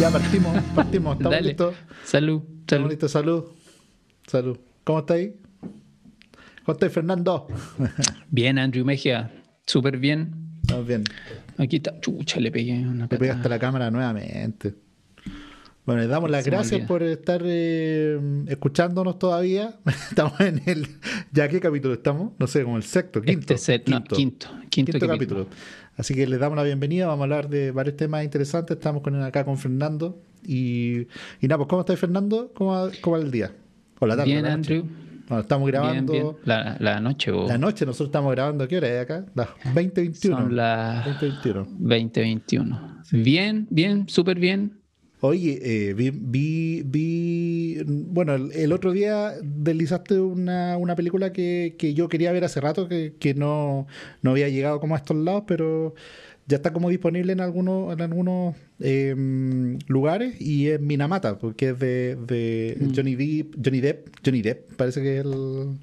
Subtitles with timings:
[0.00, 1.12] Ya partimos, partimos.
[1.16, 1.48] ¿Estamos Dale.
[1.48, 1.74] listos?
[2.04, 2.42] Salud.
[2.42, 2.90] ¿Estamos Salud.
[2.90, 3.10] listos?
[3.12, 3.44] Salud.
[4.26, 4.58] Salud.
[4.84, 5.30] ¿Cómo estáis?
[6.64, 7.46] ¿Cómo estáis, Fernando?
[8.30, 9.30] Bien, Andrew Mejía.
[9.66, 10.34] Súper bien.
[10.62, 11.04] Estamos bien.
[11.58, 12.00] Aquí está.
[12.00, 13.18] Chucha, le pegué una patada.
[13.18, 14.74] pegaste la cámara nuevamente.
[15.86, 19.74] Bueno, les damos las Se gracias por estar eh, escuchándonos todavía.
[20.10, 20.86] Estamos en el.
[21.32, 22.32] ¿Ya qué capítulo estamos?
[22.38, 23.54] No sé, como el sexto, quinto.
[23.54, 24.46] Este set- no, quinto.
[24.70, 25.44] Quinto, Quinto capítulo.
[25.44, 25.46] capítulo.
[25.96, 27.06] Así que les damos la bienvenida.
[27.06, 28.76] Vamos a hablar de varios temas interesantes.
[28.76, 30.18] Estamos con acá con Fernando.
[30.46, 31.00] Y,
[31.40, 32.52] y nada, pues, ¿cómo estás, Fernando?
[32.54, 33.52] ¿Cómo va, cómo va el día?
[33.98, 34.30] O la tarde.
[34.30, 34.46] Bien.
[34.46, 34.84] Andrew.
[35.28, 36.36] Bueno, estamos grabando bien.
[36.44, 37.86] La, la noche, o la noche.
[37.86, 38.64] Nosotros estamos grabando.
[38.64, 39.26] ¿a ¿Qué hora es acá?
[39.34, 40.14] Las 20.21.
[40.14, 41.66] Son las 20.21.
[41.78, 43.00] 2021.
[43.12, 44.79] Bien, bien, súper bien.
[45.22, 51.74] Oye, eh, vi, vi, vi- bueno, el, el otro día deslizaste una, una película que,
[51.78, 53.86] que yo quería ver hace rato, que, que no,
[54.22, 55.94] no había llegado como a estos lados, pero
[56.46, 59.14] ya está como disponible en algunos, en algunos eh,
[59.88, 62.92] lugares y es Minamata, porque es de, de Mm.
[62.96, 65.78] Johnny Depp, Johnny Depp, Johnny Depp, parece que es el...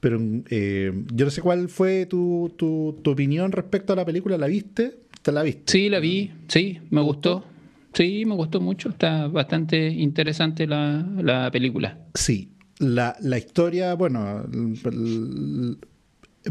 [0.00, 0.20] Pero
[0.50, 4.46] eh, yo no sé cuál fue tu, tu, tu opinión respecto a la película, ¿la
[4.46, 4.94] viste?
[5.22, 5.64] ¿Te la viste?
[5.66, 6.30] Sí, la vi.
[6.46, 7.44] Sí, me gustó.
[7.98, 8.90] Sí, me gustó mucho.
[8.90, 11.98] Está bastante interesante la, la película.
[12.14, 14.44] Sí, la, la historia, bueno,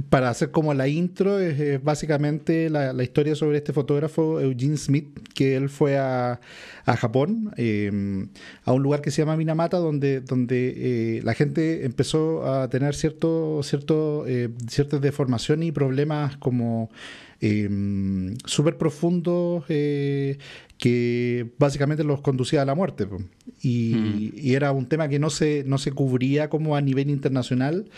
[0.09, 4.75] para hacer como la intro, es, es básicamente la, la historia sobre este fotógrafo Eugene
[4.75, 6.41] Smith, que él fue a,
[6.83, 8.27] a Japón, eh,
[8.65, 12.93] a un lugar que se llama Minamata, donde, donde eh, la gente empezó a tener
[12.93, 16.89] cierto, cierto, eh, ciertas deformaciones y problemas como
[17.41, 17.69] eh,
[18.45, 20.37] súper profundos eh,
[20.77, 23.07] que básicamente los conducía a la muerte.
[23.61, 27.89] Y, y era un tema que no se, no se cubría como a nivel internacional.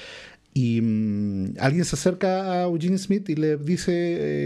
[0.60, 3.94] Y mm, alguien se acerca a Eugene Smith y le dice,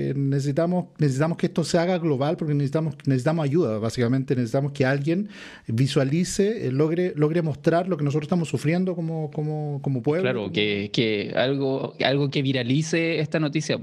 [0.09, 4.85] eh, necesitamos, necesitamos que esto se haga global porque necesitamos, necesitamos ayuda, básicamente necesitamos que
[4.85, 5.29] alguien
[5.65, 10.21] visualice, eh, logre, logre mostrar lo que nosotros estamos sufriendo como, como, como pueblo.
[10.21, 13.79] Claro, que, que algo, algo que viralice esta noticia.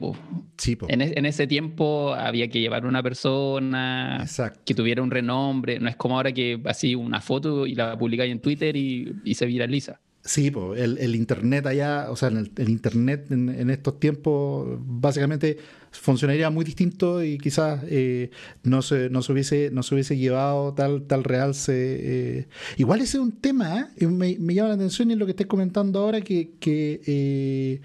[0.57, 0.87] Sí, po.
[0.89, 4.61] En, en ese tiempo había que llevar una persona Exacto.
[4.65, 5.81] que tuviera un renombre.
[5.81, 9.35] No es como ahora que así una foto y la publicáis en Twitter y, y
[9.35, 9.99] se viraliza.
[10.23, 15.57] Sí, po, el, internet allá, o sea, el, el internet en, estos tiempos básicamente
[15.93, 18.31] funcionaría muy distinto y quizás eh,
[18.63, 21.73] no, se, no, se hubiese, no se hubiese llevado tal, tal realce.
[21.73, 22.49] eh.
[22.77, 24.07] Igual ese es un tema, ¿eh?
[24.09, 27.81] me, me llama la atención y lo que estés comentando ahora, que, que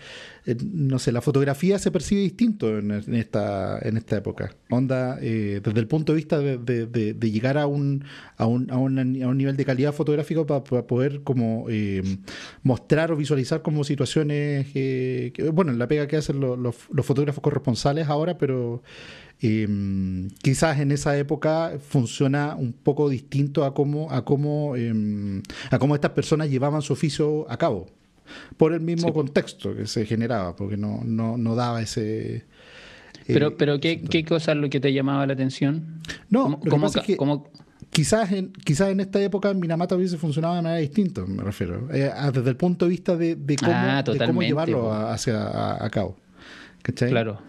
[0.46, 4.56] eh, no sé, la fotografía se percibe distinto en, esta, en esta época.
[4.70, 8.04] Onda, eh, desde el punto de vista de, llegar a un,
[8.38, 8.94] a, un, a, un,
[9.38, 12.02] nivel de calidad fotográfico para poder como eh,
[12.64, 18.08] mostrar o visualizar como situaciones, que- bueno, la pega que hacen los, los- fotógrafos corresponsales
[18.08, 18.82] ahora, pero
[20.42, 24.94] quizás en esa época funciona un poco distinto a cómo, a cómo, eh,
[25.72, 27.88] a cómo estas personas llevaban su oficio a cabo
[28.58, 29.14] por el mismo Sí.
[29.14, 32.36] contexto que se generaba, porque no, no, no daba ese...
[32.38, 32.44] eh,
[33.28, 36.02] Pero, pero ¿qué, ¿qué cosa es lo que te llamaba la atención?
[36.30, 37.50] No, ¿Cómo- lo que cómo pasa ca- es que cómo-
[37.92, 42.12] quizás en, quizás en esta época Minamata hubiese funcionado de manera distinta, me refiero, eh,
[42.34, 45.42] desde el punto de vista de, de cómo, Ah, de cómo totalmente, llevarlo a- hacia,
[45.42, 46.18] a, a cabo.
[46.82, 47.10] ¿Cachai?
[47.10, 47.40] Claro.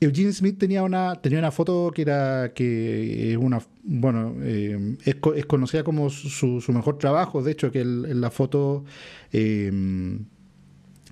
[0.00, 5.46] Eugene Smith tenía una, tenía una foto que era que una bueno eh, es, es
[5.46, 7.42] conocida como su, su mejor trabajo.
[7.42, 8.84] De hecho, que en la foto
[9.32, 9.70] eh,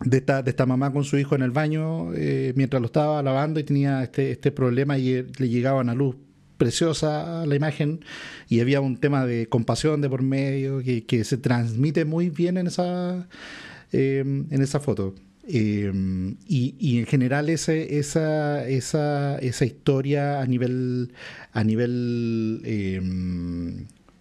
[0.03, 3.22] de esta, de esta mamá con su hijo en el baño eh, mientras lo estaba
[3.22, 6.16] lavando y tenía este, este problema y le llegaba una luz
[6.56, 8.05] preciosa la imagen
[8.49, 12.56] y había un tema de compasión de por medio que, que se transmite muy bien
[12.56, 13.28] en esa
[13.94, 15.15] eh, en esa foto.
[15.47, 15.93] Eh,
[16.49, 21.12] y, en general ese, esa, esa, esa historia a nivel,
[21.53, 23.00] a nivel eh,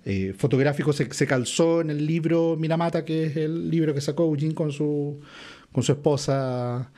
[0.05, 4.53] eh, fotográfico se, calzó en el libro Miramata, que es el libro que sacó Eugene
[4.53, 5.21] con su,
[5.71, 6.91] con su esposa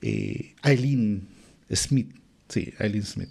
[0.00, 1.26] eh, Eileen
[1.70, 2.14] Smith.
[2.48, 3.30] Sí, Eileen Smith.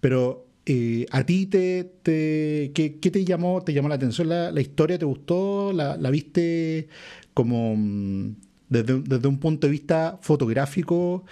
[0.00, 3.62] Pero eh, a ti te, te ¿qué, qué te llamó?
[3.62, 4.96] ¿Te llamó la atención la, la historia?
[4.96, 5.72] ¿Te gustó?
[5.72, 6.88] ¿La, la viste
[7.34, 8.36] como mm,
[8.68, 11.24] desde, un- desde un punto de vista fotográfico?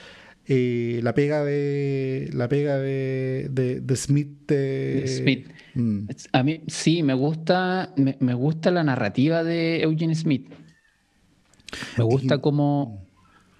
[0.46, 5.46] eh, la pega de la pega de, de, de Smith, De Smith.
[5.74, 5.98] mm,
[6.32, 10.50] A mí sí, me gusta, me, me gusta la narrativa de Eugene Smith.
[11.96, 12.38] Me gusta Y-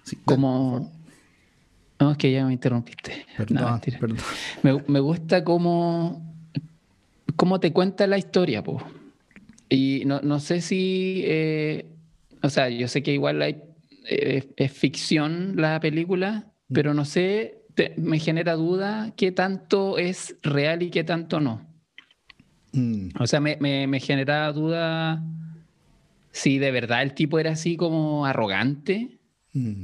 [0.03, 0.91] sí, cómo...
[1.99, 3.25] No, es que ya me interrumpiste.
[3.37, 4.17] perdón, No, perdón.
[4.63, 6.21] Me, me gusta cómo,
[7.35, 8.81] cómo te cuenta la historia, po.
[9.69, 11.85] Y no, no sé si, eh,
[12.41, 13.63] o sea, yo sé que igual hay,
[14.09, 20.35] eh, es ficción la película, pero no sé, te- me genera duda qué tanto es
[20.41, 21.67] real y qué tanto no.
[22.73, 23.09] Mm.
[23.19, 25.23] O sea, me, me, genera duda
[26.31, 29.19] si de verdad el tipo era así como arrogante
[29.53, 29.83] mm.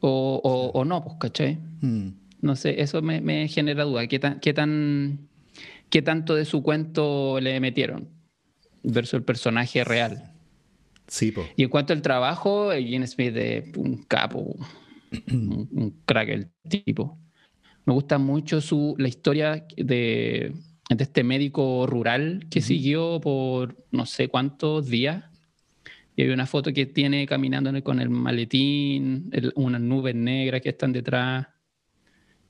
[0.00, 1.58] o, o, no, pues, ¿cachai?
[1.80, 2.08] Mm.
[2.40, 4.06] No sé, eso me, me, genera duda.
[4.06, 5.28] ¿Qué tan, qué, tan,
[5.88, 8.08] ¿Qué tanto de su cuento le metieron
[8.82, 10.33] versus el personaje real?
[11.06, 11.44] Sí, po.
[11.56, 14.56] Y en cuanto al trabajo, Gene Smith es un capo,
[15.32, 17.18] un, un crack el tipo.
[17.84, 20.54] Me gusta mucho su, la historia de
[20.90, 25.24] de este médico rural que siguió por no sé cuántos días.
[26.16, 30.92] Y hay una foto que tiene caminando con el maletín, unas nubes negras que están
[30.92, 31.46] detrás.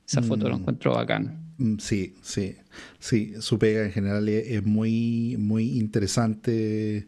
[0.07, 0.59] Esa foto la mm.
[0.59, 1.53] encuentro bacán.
[1.57, 2.55] Mm, sí, sí,
[2.99, 7.07] sí, su pega en general es, muy, muy interesante.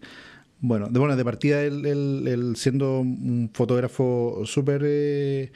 [0.59, 5.51] Bueno, de, bueno, de partida él, siendo un fotógrafo súper eh,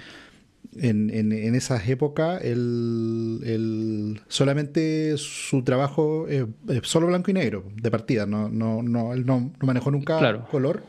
[0.77, 6.45] en, en, esas épocas el, solamente su trabajo es,
[6.83, 10.83] solo blanco y negro de partida, no, no, no, él no, manejó nunca color.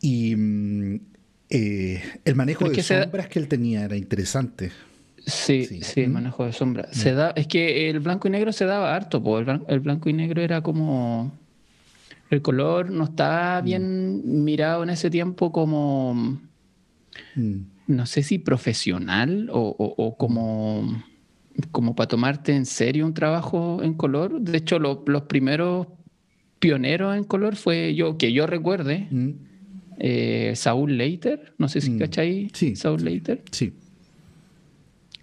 [0.00, 1.00] Y mm,
[1.50, 4.70] eh, el manejo de sombras que él tenía era interesante.
[5.26, 6.12] Sí, sí, el ¿Mm?
[6.12, 6.88] manejo de sombras.
[6.92, 9.22] Se da, es que el blanco y negro se daba harto,
[9.68, 11.32] el, blanco y negro era como...
[12.30, 13.64] El color no estaba mm.
[13.64, 16.40] bien mirado en ese tiempo como
[17.86, 21.04] no sé si profesional o, como,
[21.70, 24.40] como para tomarte en serio un trabajo en color.
[24.40, 25.88] De hecho, los primeros
[26.58, 29.30] pioneros en color fue yo, que yo recuerde, mm.
[29.98, 31.98] eh, Saúl Leiter, no sé si mm.
[31.98, 33.42] cachai, sí, Saúl Leiter.
[33.50, 33.74] Sí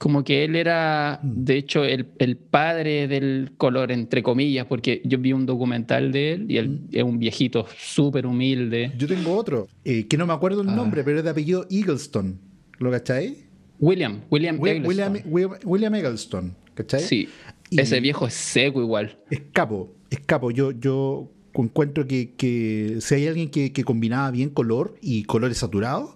[0.02, 1.44] como que él era, mm.
[1.44, 2.08] de hecho, el,
[2.50, 6.88] padre del color, entre comillas, porque yo vi un documental de él y él mm.
[6.92, 8.94] es un viejito súper humilde.
[8.98, 10.76] Yo tengo otro, eh, que no me acuerdo el ah.
[10.76, 12.40] nombre, pero es de apellido Eagleston.
[12.80, 13.46] ¿Lo cachai?
[13.80, 15.18] William, William William,
[15.66, 17.02] William, Eggleston, ¿cachai?
[17.02, 17.30] Sí,
[17.70, 19.20] ese viejo es seco igual.
[19.30, 20.50] Es capo, es capo.
[20.50, 25.60] Yo, yo encuentro que, que si hay alguien que, que combinaba bien color y colores
[25.60, 26.16] saturados,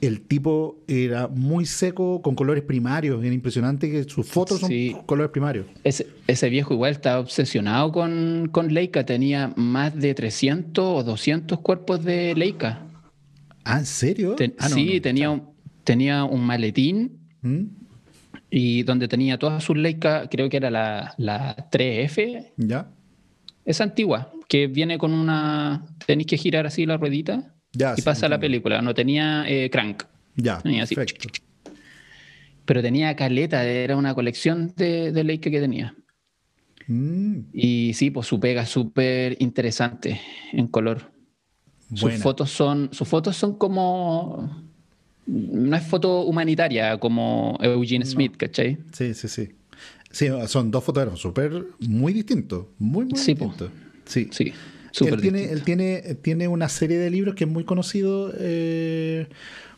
[0.00, 3.22] el tipo era muy seco con colores primarios.
[3.24, 4.70] Era impresionante que sus fotos son
[5.06, 5.66] colores primarios.
[5.84, 9.04] Ese, ese, viejo igual estaba obsesionado con, con Leica.
[9.04, 12.86] Tenía más de 300 o 200 cuerpos de Leica.
[13.64, 14.36] ¿Ah, en serio?
[14.58, 15.50] Ah, sí, tenía, un,
[15.84, 17.64] tenía un maletín ¿Mm?
[18.50, 22.52] y donde tenía todas sus Leica, creo que era la, la 3F.
[22.56, 22.88] Ya.
[23.64, 25.84] Es antigua, que viene con una...
[26.06, 27.54] Tenéis que girar así la ruedita
[27.96, 28.82] y pasa la película.
[28.82, 30.04] No tenía eh, crank.
[30.36, 31.28] Ya, perfecto.
[32.64, 35.94] Pero tenía caleta, era una colección de, de Leica que tenía.
[36.86, 37.40] Mm.
[37.52, 40.20] Y sí, pues su pega súper interesante
[40.52, 41.10] en color.
[41.94, 44.68] Sus fotos son, sus fotos son como
[45.26, 48.78] no es foto humanitaria como Eugene Smith, ¿cachai?
[48.92, 49.48] Sí, sí, sí.
[50.10, 53.70] Sí, son dos fotógrafos súper muy distintos, muy, muy distintos.
[54.04, 54.52] Sí, sí
[55.06, 59.26] él tiene, él tiene, tiene una serie de libros que es muy conocido, eh,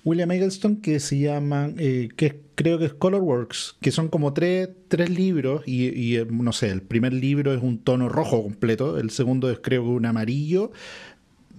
[0.05, 4.71] William Eggleston, que se llaman, eh, que creo que es Colorworks, que son como tres,
[4.89, 8.99] tres libros, y, y, eh, no sé, el primer libro es un tono rojo completo,
[8.99, 10.73] el segundo es creo que un amarillo,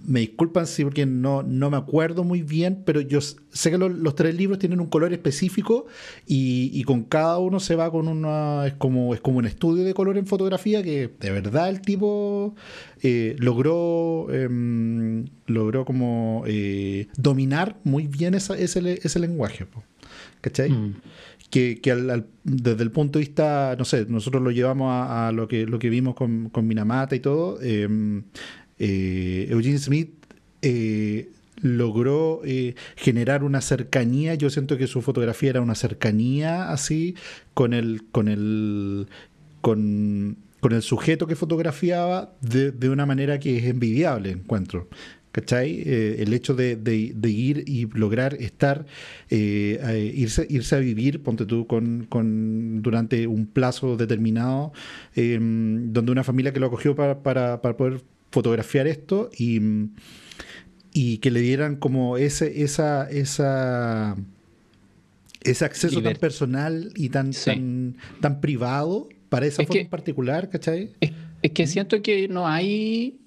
[0.04, 4.14] me disculpan si porque no, no me acuerdo muy bien, pero yo sé que los,
[4.14, 5.86] tres libros tienen un color específico
[6.26, 8.66] y, con cada uno se va con una.
[8.66, 12.54] Es como, es como un estudio de color en fotografía que de verdad el tipo
[13.02, 14.28] eh, logró.
[14.30, 19.66] Em, logró como eh, dominar muy bien ese, ese, lenguaje.
[20.40, 20.70] ¿Cachai?
[20.70, 20.94] Mm.
[21.50, 21.78] Que,
[22.44, 25.90] desde el punto de vista, no sé, nosotros lo llevamos a, lo, que, lo que
[25.90, 27.58] vimos con, con Minamata y todo.
[27.60, 27.86] Eh,
[28.84, 30.10] eh, Eugene Smith
[30.60, 34.34] eh, logró eh, generar una cercanía.
[34.34, 37.14] Yo siento que su fotografía era una cercanía así
[37.54, 39.06] con el, con el,
[39.60, 40.36] con,
[40.68, 44.88] el sujeto que fotografiaba de, una manera que es envidiable, encuentro.
[45.30, 45.80] ¿Cachai?
[45.86, 46.76] el hecho de,
[47.24, 48.84] ir y lograr estar,
[49.30, 54.74] irse, irse a vivir, ponte tú, con, con durante un plazo determinado,
[55.14, 59.60] donde una familia que lo acogió para, para, para poder fotografiar esto y,
[60.92, 64.16] y que le dieran como ese, esa, esa,
[65.42, 67.30] ese acceso tan personal y tan,
[68.20, 70.90] tan, privado para esa foto en particular, ¿cachai?
[71.00, 73.20] es, que siento que no hay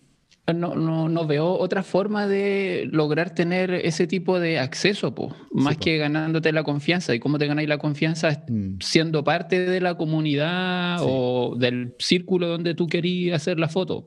[0.53, 5.35] no, no, no, veo otra forma de lograr tener ese tipo de acceso, po.
[5.51, 7.15] más que ganándote la confianza.
[7.15, 8.43] ¿Y cómo te ganáis la confianza?
[8.47, 8.75] Mm.
[8.79, 14.05] Siendo parte de la comunidad o del círculo donde tú querías hacer la foto.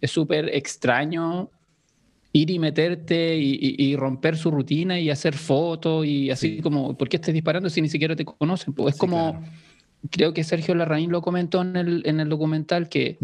[0.00, 1.50] Es súper extraño
[2.32, 7.16] ir y meterte y, romper su rutina y hacer fotos y así como, ¿por qué
[7.16, 8.74] estás disparando si ni siquiera te conocen?
[8.74, 9.42] Pues es como
[10.10, 13.16] creo que Sergio Larraín lo comentó en el, en el documental que,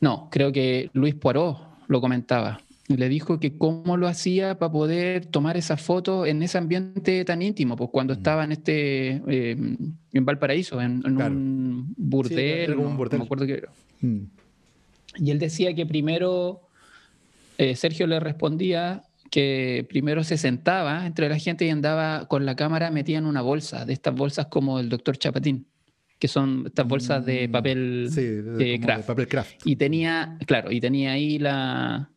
[0.00, 2.60] no, creo que Luis Poirot lo comentaba.
[2.88, 7.24] Y le dijo que cómo lo hacía para poder tomar esa foto en ese ambiente
[7.24, 9.76] tan íntimo, pues cuando estaba en este, em,
[10.12, 13.18] en Valparaíso, en, un burdel, un burdel.
[13.18, 13.62] No, me acuerdo qué.
[14.02, 14.24] Mm.
[15.18, 16.60] Y él decía que primero
[17.58, 22.54] eh, Sergio le respondía que primero se sentaba entre la gente y andaba con la
[22.54, 25.66] cámara metida en una bolsa, de estas bolsas como el doctor Chapatín
[26.18, 29.06] que son estas bolsas de mm, papel, de, craft.
[29.06, 29.54] papel craft.
[29.64, 32.10] Y tenía, claro, y tenía ahí la,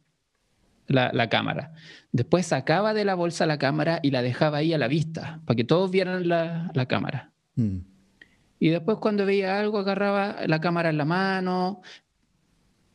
[0.88, 1.74] la, cámara.
[2.12, 5.56] Después sacaba de la bolsa la cámara y la dejaba ahí a la vista, para
[5.56, 7.32] que todos vieran la, cámara.
[7.56, 7.80] Mm.
[8.60, 11.82] Y después cuando veía algo, agarraba la cámara en la mano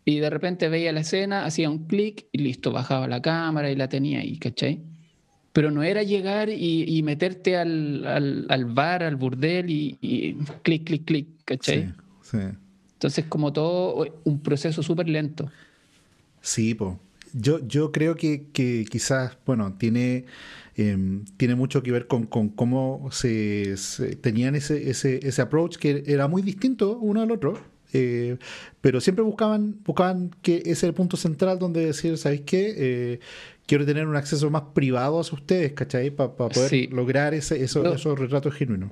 [0.05, 3.77] y de repente veía la escena, hacía un clic y listo, bajaba la cámara y
[3.77, 4.83] la tenía ahí, ¿cachai?
[5.55, 8.05] Pero no era llegar y, meterte al,
[8.49, 11.95] al, bar, al burdel y, clic, clic, clic, ¿cachai?
[12.23, 12.39] Sí, sí.
[12.95, 15.49] Entonces, como todo, un proceso súper lento.
[16.41, 16.97] Sí, pues.
[17.33, 18.47] Yo, yo creo que,
[18.91, 20.25] quizás, bueno, tiene,
[20.75, 23.77] em, tiene mucho que ver con, cómo se,
[24.23, 27.55] tenían ese, ese, ese approach que era muy distinto uno al otro.
[27.97, 28.39] Eh,
[28.81, 32.75] pero siempre buscaban, buscaban que ese era el punto central donde decir, ¿sabéis qué?
[32.77, 33.21] Eh,
[33.67, 36.11] quiero tener un acceso más privado a ustedes, ¿cachai?
[36.11, 38.91] Para poder lograr ese, esos retratos genuinos.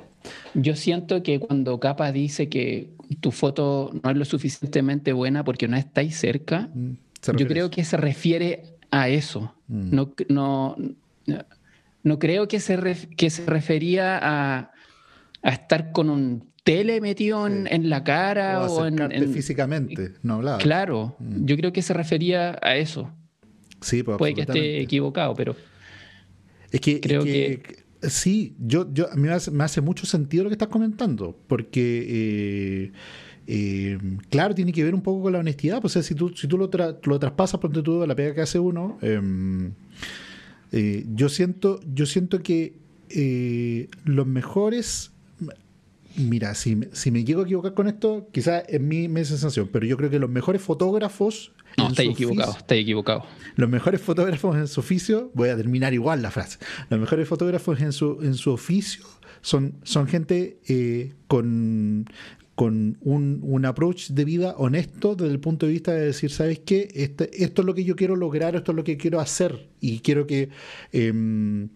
[0.54, 5.68] Yo siento que cuando Capa dice que tu foto no es lo suficientemente buena porque
[5.68, 6.92] no estáis cerca, mm,
[7.36, 9.54] yo creo que se refiere a eso.
[9.68, 9.94] Mm.
[9.94, 10.76] No, no,
[12.02, 12.78] no creo que se,
[13.16, 14.72] que se refería a,
[15.42, 20.58] a estar con un tele metido en, la cara o, en, físicamente, no hablaba.
[20.58, 21.44] Claro, mm.
[21.44, 23.10] yo creo que se refería a eso.
[23.82, 25.54] Sí, pues, Puede que esté equivocado, pero.
[26.70, 27.00] Es que.
[27.00, 31.36] Creo que, Sí, yo, yo, a mí me hace, mucho sentido lo que estás comentando,
[31.46, 32.06] porque.
[32.08, 32.92] Eh,
[33.46, 33.98] eh,
[34.30, 35.80] claro, tiene que ver un poco con la honestidad.
[35.80, 36.70] Pues, si tú, si tú lo,
[37.04, 38.98] lo traspasas, ponte tú la pega que hace uno.
[39.02, 39.72] Em,
[40.72, 42.74] eh, yo siento, yo siento que
[44.04, 45.11] los mejores
[46.16, 49.86] Mira, si, si, me llego a equivocar con esto, quizás es mi, mi, sensación, pero
[49.86, 53.24] yo creo que los mejores fotógrafos no, está equivocado, está equivocado.
[53.56, 56.58] Los mejores fotógrafos en su oficio, voy a terminar igual la frase,
[56.90, 59.04] los mejores fotógrafos en su, en su oficio
[59.42, 62.06] son, son gente eh, con,
[62.54, 66.60] con un, un, approach de vida honesto desde el punto de vista de decir, ¿sabes
[66.60, 66.88] qué?
[66.94, 70.00] Este, esto es lo que yo quiero lograr, esto es lo que quiero hacer y
[70.00, 70.50] quiero que...
[70.92, 71.68] Em,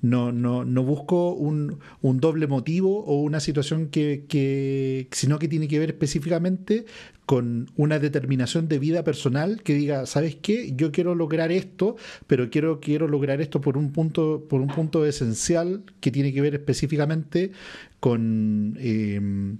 [0.00, 5.48] no, no, no busco un, un, doble motivo o una situación que, que, sino que
[5.48, 6.86] tiene que ver específicamente
[7.26, 10.72] con una determinación de vida personal que diga, ¿sabes qué?
[10.74, 15.04] Yo quiero lograr esto, pero quiero, quiero lograr esto por un punto, por un punto
[15.04, 17.52] esencial que tiene que ver específicamente
[18.00, 19.58] con, em,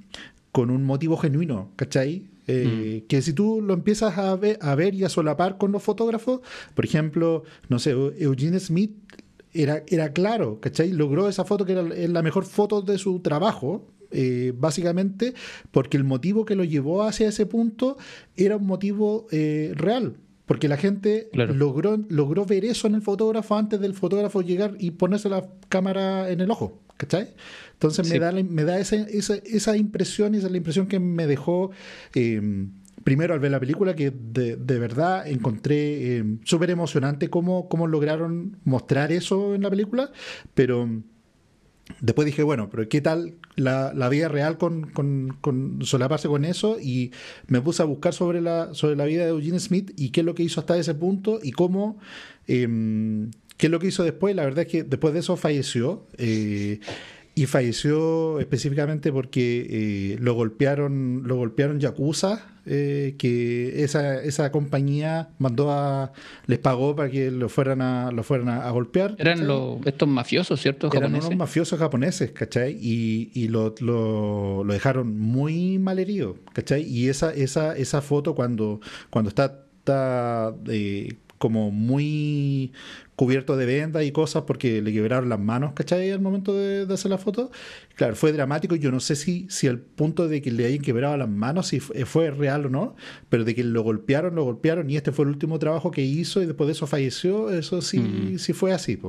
[0.53, 2.25] con un motivo genuino, ¿cachai?
[2.47, 3.07] Eh, mm.
[3.07, 6.41] Que si tú lo empiezas a ver, a ver y a solapar con los fotógrafos,
[6.75, 8.93] por ejemplo, no sé, Eugene Smith
[9.53, 10.93] era, era claro, ¿cachai?
[10.93, 15.35] Logró esa foto que era la mejor foto de su trabajo, eh, básicamente
[15.71, 17.99] porque el motivo que lo llevó hacia ese punto
[18.37, 20.17] era un motivo eh, real.
[20.47, 24.93] Porque la gente logró, logró ver eso en el fotógrafo antes del fotógrafo llegar y
[24.93, 26.81] ponerse la cámara en el ojo.
[26.97, 27.35] ¿Cachai?
[27.75, 31.27] Entonces me da, me da esa, esa, esa, impresión, esa es la impresión que me
[31.27, 31.71] dejó
[32.15, 32.41] eh,
[33.09, 38.59] primero al ver la película, que de, verdad encontré eh, súper emocionante cómo, cómo lograron
[38.65, 40.13] mostrar eso en la película,
[40.53, 40.87] pero
[42.03, 46.79] después dije, bueno, pero ¿qué tal la, vida real con, con, con, solaparse con eso?
[46.79, 47.13] Y
[47.47, 50.27] me puse a buscar sobre la, sobre la vida de Eugene Smith y qué es
[50.27, 51.99] lo que hizo hasta ese punto y cómo...
[52.47, 54.37] Em, ¿Qué es lo que hizo después?
[54.37, 56.07] La verdad es que después de eso falleció.
[56.17, 56.79] Eh,
[57.39, 65.29] y falleció específicamente porque eh, lo golpearon lo golpearon Yakuza eh, que esa, esa compañía
[65.39, 66.13] mandó a
[66.47, 70.61] les pagó para que lo fueran a lo fueran a, golpear eran los, estos mafiosos
[70.61, 72.77] cierto eran unos mafiosos japoneses ¿cachai?
[72.81, 76.83] y, y lo, lo, lo, dejaron muy mal herido ¿cachai?
[76.83, 78.81] y esa esa esa foto cuando
[79.11, 82.73] cuando está, está eh, como muy
[83.19, 86.13] cubierto de vendas y cosas porque le quebraron las manos, ¿cachai?
[86.13, 87.51] Al momento de, hacer la foto.
[87.97, 88.77] Claro, fue dramático.
[88.77, 91.81] Yo no sé si, si al punto de que le hayan quebrado las manos, si
[91.81, 92.95] fue, real o no,
[93.29, 96.41] pero de que lo golpearon, lo golpearon y este fue el último trabajo que hizo
[96.45, 99.01] y después de eso falleció, eso sí, sí fue así.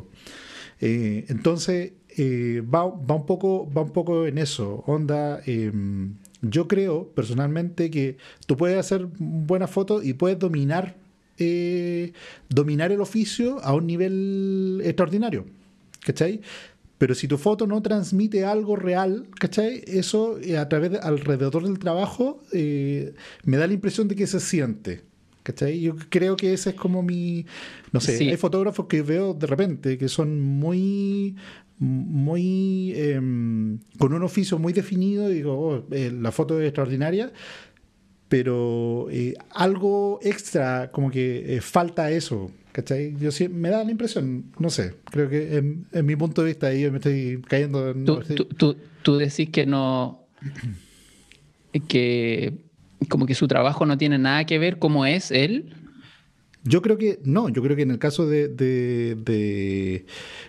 [0.82, 4.84] Eh, entonces, eh, va, va, un poco, va un poco en eso.
[4.88, 5.40] Onda.
[5.46, 10.96] Em, yo creo personalmente que tú puedes hacer buenas fotos y puedes dominar
[11.40, 12.14] eh,
[12.50, 15.46] dominar el oficio a un nivel extraordinario.
[16.02, 16.42] ¿Cachai?
[17.00, 19.82] Pero si tu foto no transmite algo real, ¿cachai?
[19.88, 23.14] Eso eh, a través de, alrededor del trabajo eh,
[23.46, 25.04] me da la impresión de que se siente.
[25.42, 25.80] ¿Cachai?
[25.80, 27.46] Yo creo que ese es como mi.
[27.94, 31.38] No sé, hay fotógrafos que veo de repente que son muy.
[31.80, 32.92] muy.
[32.98, 37.32] Em, con un oficio muy definido y digo, oh, eh, la foto es extraordinaria,
[38.30, 39.08] pero
[39.50, 42.52] algo extra, como que falta eso.
[42.72, 43.16] ¿Cachai?
[43.20, 46.68] Yo sí, me da la impresión, no sé, creo que en, mi punto de vista
[46.68, 48.06] ahí yo me estoy cayendo en...
[48.06, 50.28] Tú, decís que no...
[51.88, 52.54] que
[53.08, 55.74] como que su trabajo no tiene nada que ver cómo es él.
[56.64, 60.06] Yo creo que no, yo creo que en el caso de, de,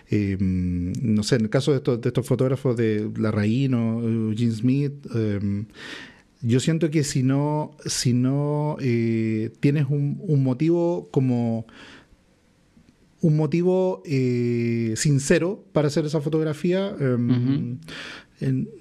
[0.09, 4.51] em, no sé, en el caso de estos, de estos fotógrafos de Larraín o Eugene
[4.51, 5.65] Smith, em,
[6.41, 11.65] yo siento que si no, si no eh, tienes un, un motivo como
[13.21, 17.77] un motivo eh, sincero para hacer esa fotografía, em,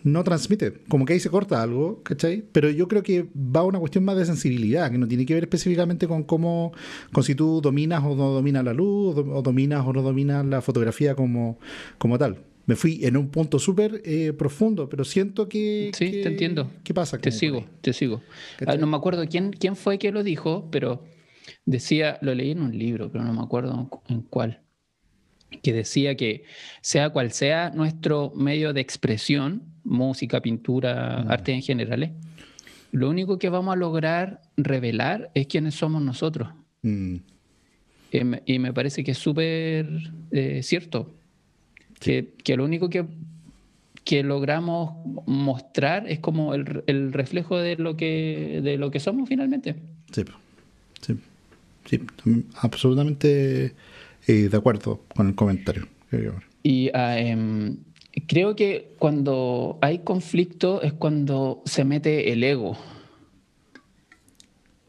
[0.02, 0.73] no transmite.
[0.88, 2.43] Como que ahí se corta algo, ¿cachai?
[2.50, 5.35] Pero yo creo que va a una cuestión más de sensibilidad, que no tiene que
[5.35, 6.73] ver específicamente con cómo,
[7.12, 10.62] con si tú dominas o no dominas la luz, o, dominas o no dominas la
[10.62, 11.59] fotografía como,
[11.99, 12.38] como tal.
[12.67, 15.90] Me fui en un punto súper eh, profundo, pero siento que...
[15.95, 16.71] Sí, te entiendo.
[16.85, 17.19] ¿Qué pasa?
[17.19, 18.23] Te sigo, te sigo.
[18.67, 21.05] Ah, no me acuerdo quién, quién fue que lo dijo, pero
[21.64, 24.61] decía, lo leí en un libro, pero no me acuerdo en cuál,
[25.62, 26.45] que decía que
[26.81, 31.31] sea cual sea nuestro medio de expresión, música, pintura, mm.
[31.31, 32.14] arte en general, ¿eh?
[32.93, 36.49] lo único que vamos a lograr revelar es quiénes somos nosotros.
[36.83, 37.17] Mm.
[38.45, 39.88] Y, me, parece que es súper
[40.33, 41.14] eh, cierto,
[42.00, 43.04] que, lo único que,
[44.04, 44.95] que logramos
[45.26, 49.76] mostrar es como el, el, reflejo de lo, que, de lo que somos finalmente.
[50.11, 50.25] Sí,
[51.02, 51.16] sí.
[51.85, 52.00] Sí,
[52.61, 53.75] absolutamente
[54.26, 55.88] eh, de acuerdo con el comentario.
[56.62, 57.78] Y ah, em,
[58.28, 62.76] creo que cuando hay conflicto es cuando se mete el ego.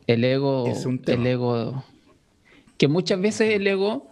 [0.06, 0.65] El ego,
[1.08, 1.84] el ego,
[2.78, 4.11] que muchas veces el ego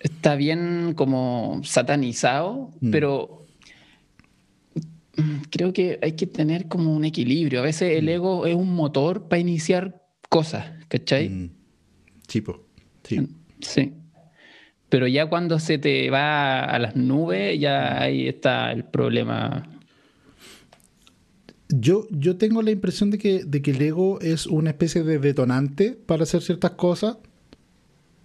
[0.00, 2.90] está bien como satanizado, mm.
[2.90, 3.46] pero
[5.50, 7.60] creo que hay que tener como un equilibrio.
[7.60, 8.08] A veces el mm.
[8.08, 11.28] ego es un motor para iniciar cosas, ¿cachai?
[11.28, 11.50] Mm.
[12.26, 12.42] Sí,
[13.04, 13.28] sí.
[13.60, 13.92] Sí.
[14.88, 19.68] Pero ya cuando se te va a las nubes, ya ahí está el problema.
[21.68, 25.18] Yo, yo tengo la impresión de que, de que el ego es una especie de
[25.18, 27.18] detonante para hacer ciertas cosas,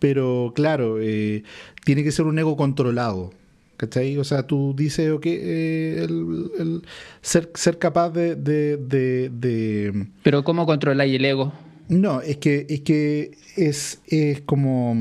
[0.06, 1.41] pero claro, eh,
[1.84, 3.34] tiene que ser un ego controlado.
[3.76, 4.20] ¿Cachai?
[4.20, 6.84] O sea, tú dices, ok, eh, el,
[7.24, 11.54] ser, ser capaz de, de, de, Pero ¿cómo controláis el ego?
[11.89, 14.96] No, es que es que es, es como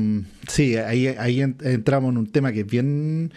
[0.47, 3.31] sí, ahí, ahí entramos en un tema que es bien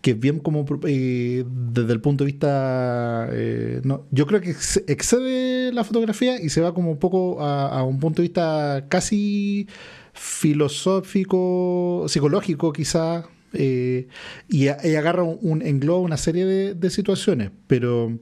[0.00, 4.50] que es bien como eh, desde el punto de vista eh, no, yo creo que
[4.50, 9.68] excede la fotografía y se va como un poco a, un punto de vista casi
[10.12, 14.08] filosófico, psicológico quizá eh,
[14.48, 18.18] y, agarra un, engloba una serie de, de situaciones, pero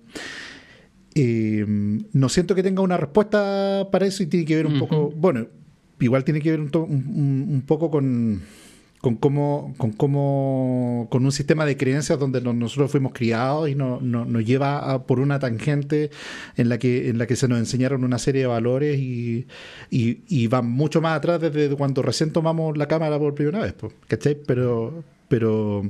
[1.14, 5.10] eh, no siento que tenga una respuesta para eso y tiene que ver un poco,
[5.10, 5.48] bueno,
[5.98, 8.42] igual tiene que ver un, un, poco con,
[9.00, 14.44] con cómo, con cómo, con un sistema de creencias donde nosotros fuimos criados y nos
[14.44, 16.10] lleva por una tangente
[16.56, 19.46] en la que, en la que se nos enseñaron una serie de valores y,
[19.90, 23.74] y, va mucho más atrás desde cuando recién tomamos la cámara por primera vez,
[24.06, 24.36] ¿cachai?
[24.46, 25.82] Pero, pero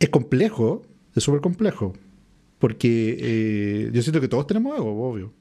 [0.00, 0.82] es complejo,
[1.14, 1.94] es súper complejo.
[2.58, 5.32] Porque eh, yo siento que todos tenemos ego, obvio.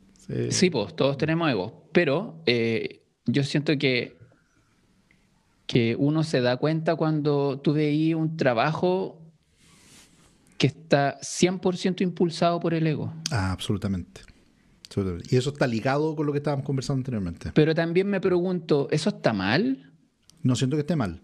[0.50, 1.88] Sí, pues todos tenemos ego.
[1.94, 4.18] Pero eh, yo siento que,
[5.68, 9.22] que uno se da cuenta cuando tú veías un trabajo
[10.58, 13.14] que está 100% impulsado por el ego.
[13.32, 14.22] Ah, absolutamente.
[15.30, 17.52] Y eso está ligado con lo que estábamos conversando anteriormente.
[17.54, 19.92] Pero también me pregunto, ¿eso está mal?
[20.42, 21.22] No siento que esté mal.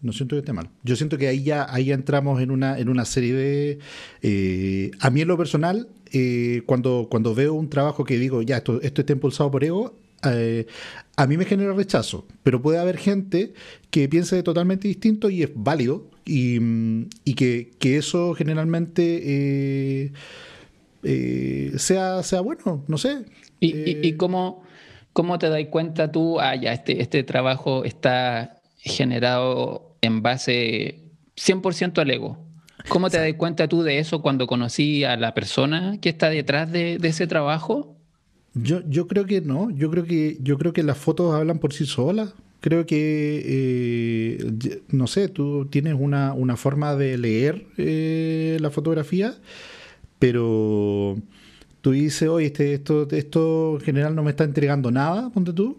[0.00, 0.68] No siento que esté mal.
[0.82, 3.78] Yo siento que ahí ya, ahí entramos en una, en una serie de...
[4.22, 8.56] Eh, a mí en lo personal, eh, cuando, cuando veo un trabajo que digo, ya,
[8.56, 10.66] esto, esto está impulsado por ego, eh,
[11.16, 12.26] a mí me genera rechazo.
[12.42, 13.54] Pero puede haber gente
[13.90, 16.58] que piense totalmente distinto y es válido y,
[17.24, 20.12] y que, que, eso generalmente
[21.76, 23.24] sea, sea bueno, no sé.
[23.60, 24.62] ¿Y, y, y cómo,
[25.12, 31.98] cómo te das cuenta tú, ah, ya, este, este trabajo está generado en base 100%
[31.98, 32.38] al ego.
[32.88, 36.70] ¿Cómo te das cuenta tú de eso cuando conocí a la persona que está detrás
[36.72, 37.96] de, ese trabajo?
[38.54, 41.72] Yo, yo creo que no, yo creo que, yo creo que las fotos hablan por
[41.72, 42.34] sí solas.
[42.60, 49.34] Creo que, eh, no sé, tú tienes una, una forma de leer eh, la fotografía,
[50.20, 51.16] pero
[51.80, 55.78] tú dices, oye, este, esto, esto en general no me está entregando nada, ponte tú.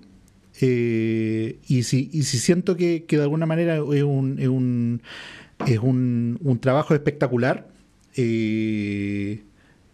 [0.62, 5.02] Eh, y, si, y si siento que, que de alguna manera es un, es un,
[5.66, 7.68] es un, trabajo espectacular,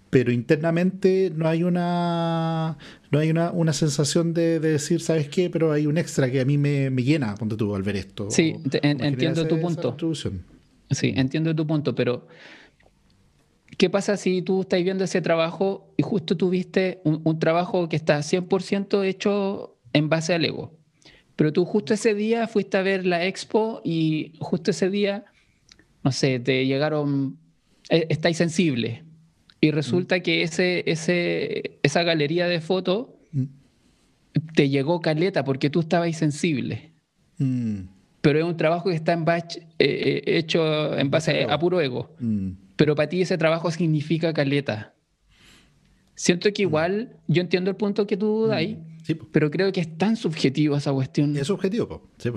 [0.09, 2.77] pero internamente no hay una
[3.11, 5.49] no hay una, una sensación de, decir, ¿sabes qué?
[5.49, 8.29] Pero hay un extra que a mí me, me llena, ponte tú, al ver esto.
[8.29, 9.95] Sí, entiendo tu punto.
[10.91, 12.27] Sí, entiendo tu punto, pero
[13.77, 17.95] ¿qué pasa si tú estás viendo ese trabajo y justo tuviste un, un trabajo que
[17.95, 20.77] está 100% hecho en base al ego?
[21.35, 25.25] Pero tú justo ese día fuiste a ver la expo y justo ese día,
[26.03, 27.37] no sé, te llegaron,
[27.89, 29.03] eh, estáis sensible
[29.61, 30.21] y resulta mm.
[30.21, 33.43] que ese, ese, esa galería de fotos mm.
[34.55, 36.93] te llegó caleta porque tú estabas sensible.
[37.37, 37.81] Mm.
[38.21, 41.79] Pero es un trabajo que está en batch, eh, eh, hecho en base a, puro
[41.79, 42.15] ego.
[42.75, 44.93] Pero para ti ese trabajo significa caleta.
[46.15, 48.61] Siento que igual, yo entiendo el punto que tú das
[49.31, 51.35] pero creo que es tan subjetivo esa cuestión.
[51.35, 52.29] Es subjetivo, sí,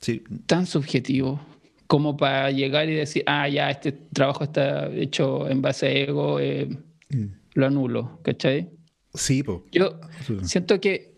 [0.00, 0.22] sí.
[0.46, 1.40] Tan subjetivo
[1.88, 6.38] como para llegar y decir, ah, ya, este trabajo está hecho en base a ego,
[6.38, 6.68] eh,
[7.08, 7.24] mm.
[7.54, 8.68] lo anulo, ¿cachai?
[9.14, 9.60] Sí, pues.
[9.72, 9.98] Yo
[10.42, 11.14] siento que,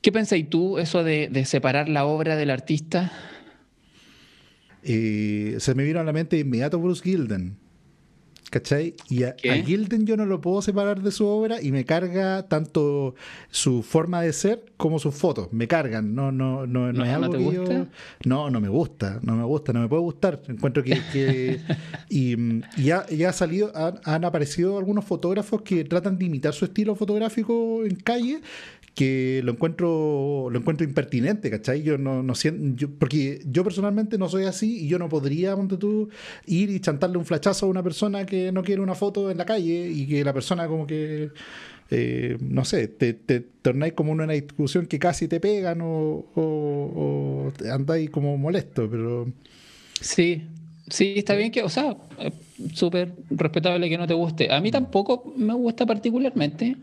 [0.00, 3.12] ¿qué pensáis tú eso de, separar la obra del artista?
[4.82, 7.58] Eh, se me vino a la mente inmediato Bruce Gilden.
[8.52, 8.94] ¿Cachai?
[9.08, 9.34] Y a,
[9.64, 13.14] Gilden yo no lo puedo separar de su obra y me carga tanto
[13.50, 15.48] su forma de ser como sus fotos.
[15.52, 16.14] Me cargan.
[16.14, 17.64] No, no, no, no, es algo que yo.
[18.26, 19.20] No, no me gusta.
[19.22, 19.72] No me gusta.
[19.72, 20.42] No me puede gustar.
[20.48, 21.60] Encuentro que.
[22.10, 26.94] y, ya, ya ha salido, han, aparecido algunos fotógrafos que tratan de imitar su estilo
[26.94, 28.42] fotográfico en calle
[28.94, 31.82] que lo encuentro lo encuentro impertinente, ¿cachai?
[31.82, 35.76] Yo no, no siento, porque yo personalmente no soy así y yo no podría, monte
[35.78, 36.10] tú,
[36.46, 39.46] ir y chantarle un flachazo a una persona que no quiere una foto en la
[39.46, 41.30] calle y que la persona como que,
[41.90, 46.26] eh, no sé, te, te tornáis como en una discusión que casi te pegan o,
[46.34, 49.32] o, andáis como molesto, pero...
[50.00, 50.42] Sí,
[50.88, 51.96] sí, está bien que, o sea,
[52.74, 54.52] súper respetable que no te guste.
[54.52, 56.76] A mí tampoco me gusta particularmente,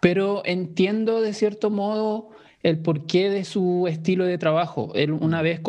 [0.00, 2.30] pero entiendo de cierto modo
[2.62, 4.92] el porqué de su estilo de trabajo.
[4.94, 5.60] Él una vez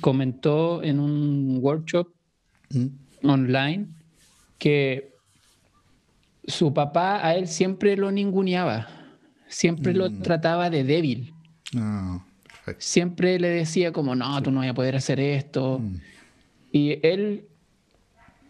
[0.00, 2.08] comentó en un workshop
[2.70, 3.28] mm.
[3.28, 3.88] online
[4.58, 5.14] que
[6.46, 8.88] su papá a él siempre lo ninguneaba,
[9.48, 10.22] siempre lo mm.
[10.22, 11.34] trataba de débil.
[11.76, 12.24] Ah,
[12.78, 15.78] siempre le decía como, no, tú no vas a poder hacer esto.
[15.78, 15.96] Mm.
[16.72, 17.47] Y él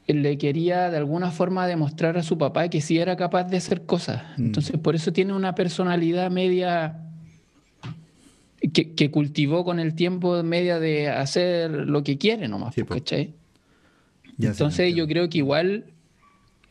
[0.09, 3.83] le quería de alguna forma demostrar a su papá que sí era capaz de hacer
[3.83, 4.23] cosas.
[4.37, 4.47] Mm.
[4.47, 7.05] Entonces, por eso tiene una personalidad media
[8.73, 13.35] que, cultivó con el tiempo, media de hacer lo que quiere nomás, ¿cachai?
[14.40, 15.85] Entonces, yo creo que igual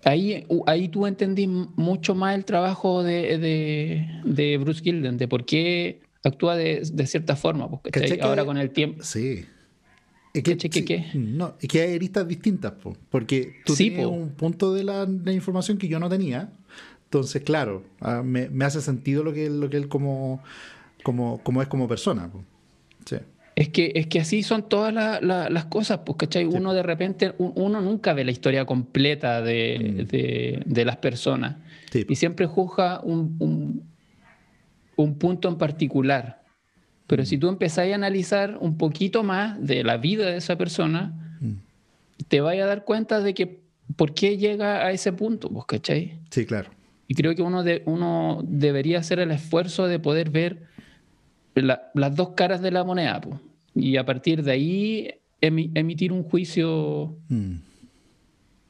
[0.03, 3.37] ahí, ahí tú entendí mucho más el trabajo de,
[4.23, 8.19] de, Bruce Gilden, de por qué actúa de, cierta forma, ¿cachai?
[8.19, 9.03] Ahora con el tiempo.
[9.03, 9.45] Sí.
[10.37, 12.73] Es que, ¿Qué, No, es que hay aristas distintas,
[13.09, 16.51] porque tú tienes un punto de la, información que yo no tenía.
[17.05, 20.43] Entonces, claro, ah, me, hace sentido lo que, lo que él como,
[21.03, 22.29] como, como es como persona.
[23.55, 26.45] Es que, es que así son todas las cosas, pues, ¿cachai?
[26.45, 30.79] Uno de repente, uno nunca ve la historia completa de, mm.
[30.85, 31.55] las personas.
[31.93, 33.81] Y siempre juzga un,
[34.95, 36.43] un punto en particular.
[37.07, 41.13] Pero si tú empezás a analizar un poquito más de la vida de esa persona,
[41.39, 41.53] mm.
[42.27, 43.61] te vas a dar cuenta de que
[43.95, 46.19] por qué llega a ese punto, ¿vos cachai?
[46.29, 46.69] Sí, claro.
[47.07, 50.63] Y creo que uno, de, uno debería hacer el esfuerzo de poder ver
[51.55, 53.21] las dos caras de la moneda,
[53.73, 57.15] y a partir de ahí emitir un juicio.
[57.29, 57.55] Mm.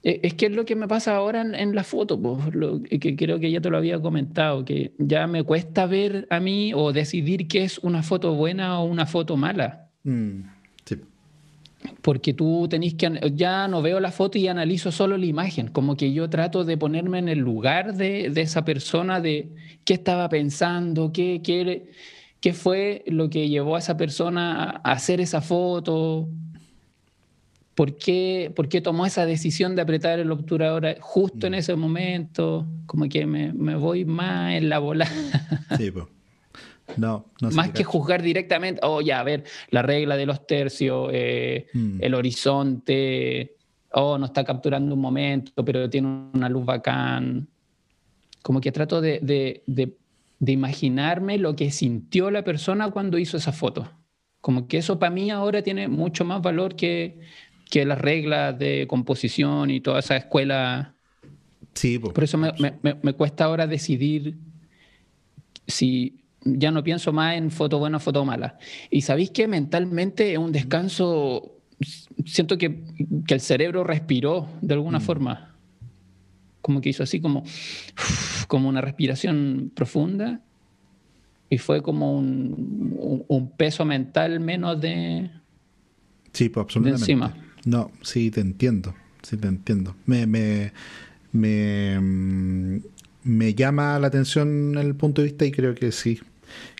[0.08, 3.18] E, es que es lo que me pasa ahora en, la foto, pues, lo, que
[3.18, 6.94] creo que ya te lo había comentado, que ya me cuesta ver a mí o
[6.94, 9.90] decidir qué es una foto buena o una foto mala.
[10.06, 10.44] Mm,
[10.86, 10.96] sí.
[12.02, 15.98] Porque tú tenés que, ya no veo la foto y analizo solo la imagen, como
[15.98, 19.50] que yo trato de ponerme en el lugar de, de esa persona, de
[19.84, 21.90] qué estaba pensando, qué, qué,
[22.40, 26.30] qué fue lo que llevó a esa persona a hacer esa foto,
[27.78, 31.58] ¿Por qué, ¿Por qué, tomó esa decisión de apretar el obturador justo en mm.
[31.58, 32.66] ese momento?
[32.88, 35.08] Como que me, me voy más en la bola.
[35.78, 36.08] Sí, pues.
[36.96, 41.12] No, no Más que juzgar directamente, oh, ya, a ver, la regla de los tercios,
[41.14, 42.00] eh, mm.
[42.02, 43.58] el horizonte,
[43.92, 47.48] oh, no está capturando un momento, pero tiene una luz bacán.
[48.42, 49.96] Como que trato de, de, de,
[50.40, 53.88] de imaginarme lo que sintió la persona cuando hizo esa foto.
[54.42, 57.20] Como que eso para mí ahora tiene mucho más valor que,
[57.70, 60.96] que las reglas de composición y toda esa escuela.
[61.74, 64.36] Sí, Por eso me, me, me, cuesta ahora decidir
[65.68, 68.58] si ya no pienso más en foto buena o foto mala.
[68.90, 71.60] Y sabéis que mentalmente es un descanso,
[72.26, 72.84] siento que,
[73.28, 75.02] que el cerebro respiró de alguna mm.
[75.02, 75.56] forma.
[76.62, 77.44] Como que hizo así como,
[78.48, 80.42] como una respiración profunda
[81.50, 85.30] y fue como un, un, peso mental menos de,
[86.34, 87.04] sí, pues, absolutamente.
[87.04, 87.47] encima.
[87.68, 89.94] No, sí, te entiendo, sí, te entiendo.
[90.06, 90.72] Me, me,
[91.34, 92.80] me, mm,
[93.24, 96.22] me llama la atención el punto de vista y creo que sí,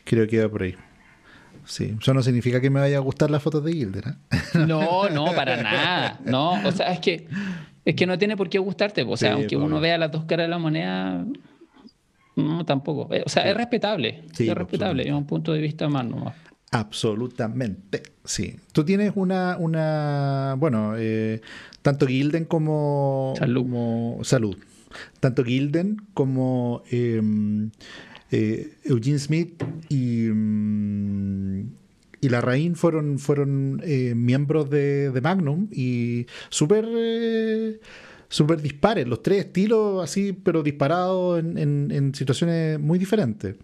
[0.06, 0.76] creo que va por ahí.
[1.66, 4.06] Sí, eso no significa que me vaya a gustar las fotos de Gilder.
[4.08, 4.38] ¿eh?
[4.66, 6.22] No, no, para nada.
[6.24, 7.28] No, o sea, es que,
[7.84, 9.04] es que no tiene por qué gustarte.
[9.04, 11.26] O sea, aunque uno vea las dos caras de la moneda,
[12.38, 13.14] no, tampoco.
[13.14, 14.24] Eh, o sea, es respetable.
[14.40, 16.34] es respetable, es un punto de vista más nomás.
[16.72, 18.58] Absolutamente, sí.
[18.74, 21.42] Tú tienes una, una bueno, eh,
[21.82, 24.24] tanto Gilden como Salud.
[24.24, 24.58] salud.
[25.20, 27.72] Tanto Gilden como em,
[28.32, 31.60] eh, Eugene Smith y, mm,
[32.20, 33.82] y la Rain fueron, fueron
[34.16, 36.86] miembros de, de, Magnum y súper
[38.30, 43.56] súper dispares, los tres estilos así, pero disparados en, situaciones muy diferentes.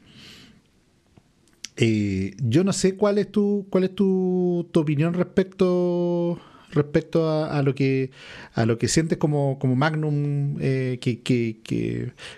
[1.77, 6.39] Eh, yo no sé cuál es tu, cuál es tu, opinión respecto
[6.71, 8.09] respecto a, lo que
[8.55, 11.61] a lo que sientes como, como Magnum eh, que, que,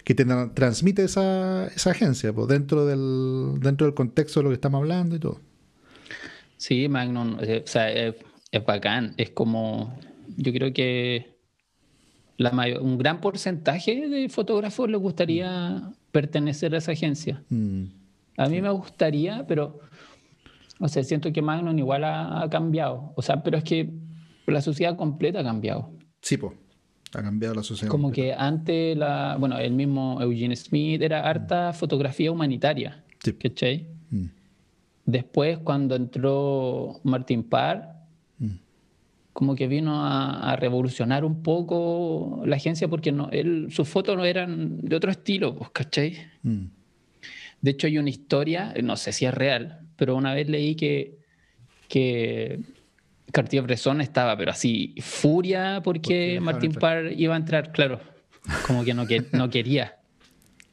[0.03, 4.55] que, te transmite esa, esa agencia pues, dentro del dentro del contexto de lo que
[4.55, 5.39] estamos hablando y todo.
[6.57, 8.15] Sí, Magnum, eh, o sea, es,
[8.51, 9.97] es bacán, es como
[10.37, 11.35] yo creo que
[12.81, 17.41] un gran porcentaje de fotógrafos les gustaría pertenecer a esa agencia.
[17.49, 17.85] Mm.
[18.37, 19.79] A mí me gustaría, pero,
[20.79, 23.13] o sea, siento que Magnum igual ha, cambiado.
[23.15, 23.91] O sea, pero es que
[24.47, 25.91] la sociedad completa ha cambiado.
[26.21, 26.53] Sí, pues.
[27.13, 27.89] Ha cambiado la sociedad.
[27.89, 33.05] Como que antes, la, bueno, el mismo Eugene Smith era harta fotografía humanitaria.
[33.23, 33.33] Sí.
[33.33, 33.87] ¿Cachai?
[34.09, 34.25] Mm.
[35.05, 37.95] Después, cuando entró Martin Parr,
[39.35, 44.23] como que vino a, revolucionar un poco la agencia porque no, él, sus fotos no
[44.23, 46.15] eran de otro estilo, pues, ¿cachai?
[47.65, 51.17] De hecho, hay una historia, no sé si es real, pero una vez leí que,
[51.89, 52.59] que
[53.31, 57.99] Cartier-Bresson estaba, pero así, furia porque Martín Parr iba a entrar, claro,
[58.67, 59.95] como que no, que, no quería.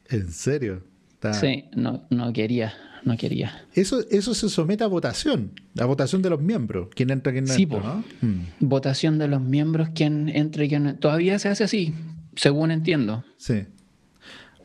[0.07, 0.83] ¿En serio?
[1.31, 2.75] Sí, no, no quería
[3.05, 3.65] no quería.
[3.73, 7.53] Eso, eso se somete a votación, a votación de los miembros, quién entra, quién no
[7.53, 8.03] entra, ¿no?
[8.21, 8.45] Hmm.
[8.59, 10.95] Votación de los miembros, quién entra y quién no.
[10.95, 11.95] Todavía se hace así,
[12.35, 13.25] según entiendo.
[13.37, 13.65] Sí.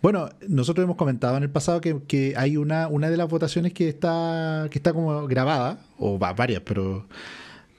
[0.01, 3.89] Bueno, nosotros hemos comentado en el pasado que, hay una, una de las votaciones que
[3.89, 7.07] está, que está como grabada, o va, varias, pero,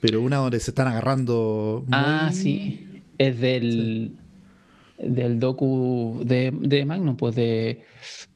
[0.02, 1.86] pero una donde se están agarrando.
[1.92, 3.04] Ah, sí.
[3.18, 4.18] Es del,
[4.98, 7.84] del docu de, de Magnum, pues de.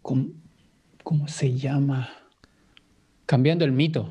[0.01, 2.09] ¿Cómo se llama?
[3.25, 4.09] Cambiando el mito.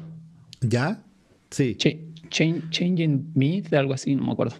[0.60, 1.02] ¿Ya?
[1.50, 1.76] Sí.
[1.76, 4.56] changing Myth, algo así, no me acuerdo.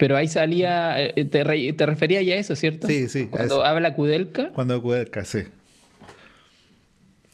[0.00, 2.86] Pero ahí salía, eh, te, te refería ya a eso, ¿cierto?
[2.86, 3.26] Sí, sí.
[3.26, 4.50] Cuando habla Kudelka.
[4.54, 5.40] Cuando Kudelka, sí.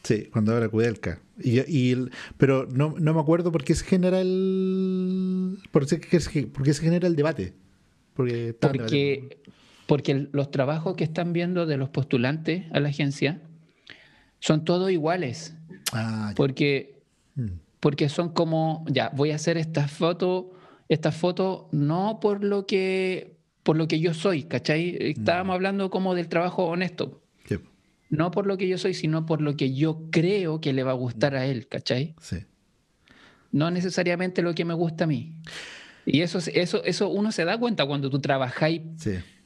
[0.03, 1.21] Sí, cuando habla Kudelka.
[1.41, 1.95] Y,
[2.35, 5.59] pero no, no, me acuerdo por qué se genera el.
[5.71, 7.53] por qué, se genera el debate.
[8.13, 9.37] Porque, porque,
[9.85, 13.39] porque los trabajos que están viendo de los postulantes a la agencia
[14.41, 15.55] son todos iguales.
[15.93, 16.99] Ah, porque,
[17.35, 17.47] mm.
[17.79, 20.51] porque son como, ya, voy a hacer esta foto,
[20.89, 24.97] esta foto no por lo que, por lo que yo soy, ¿cachai?
[24.99, 25.55] Estábamos mm.
[25.55, 27.21] hablando como del trabajo honesto.
[28.09, 30.91] No por lo que yo soy, sino por lo que yo creo que le va
[30.91, 32.15] a gustar a él, ¿cachai?
[32.21, 32.37] Sí.
[33.51, 35.35] No necesariamente lo que me gusta a mí.
[36.05, 38.81] Y eso, eso, eso uno se da cuenta cuando tú trabajáis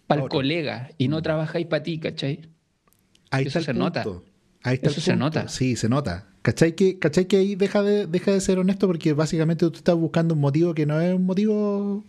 [0.06, 1.21] para el colega y no mm.
[1.23, 2.49] trabajáis para ti, ¿cachai?
[3.32, 4.04] Ahí eso se nota.
[4.63, 5.47] Eso se nota.
[5.47, 6.30] Sí, se nota.
[6.41, 8.88] ¿Cachai que, ¿Cachai que ahí deja de, deja de ser honesto?
[8.88, 12.04] Porque básicamente tú estás buscando un motivo que no es un motivo,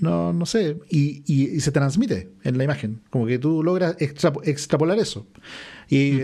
[0.00, 3.00] no, no sé, y, y, se transmite en la imagen.
[3.10, 5.26] Como que tú logras extrapolar eso.
[5.90, 6.20] Y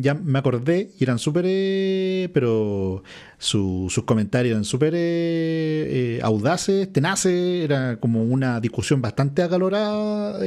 [0.00, 3.02] ya me acordé, y eran súper, eh, pero
[3.36, 10.38] sus comentarios eran súper eh, eh, audaces, tenaces, era como una discusión bastante acalorada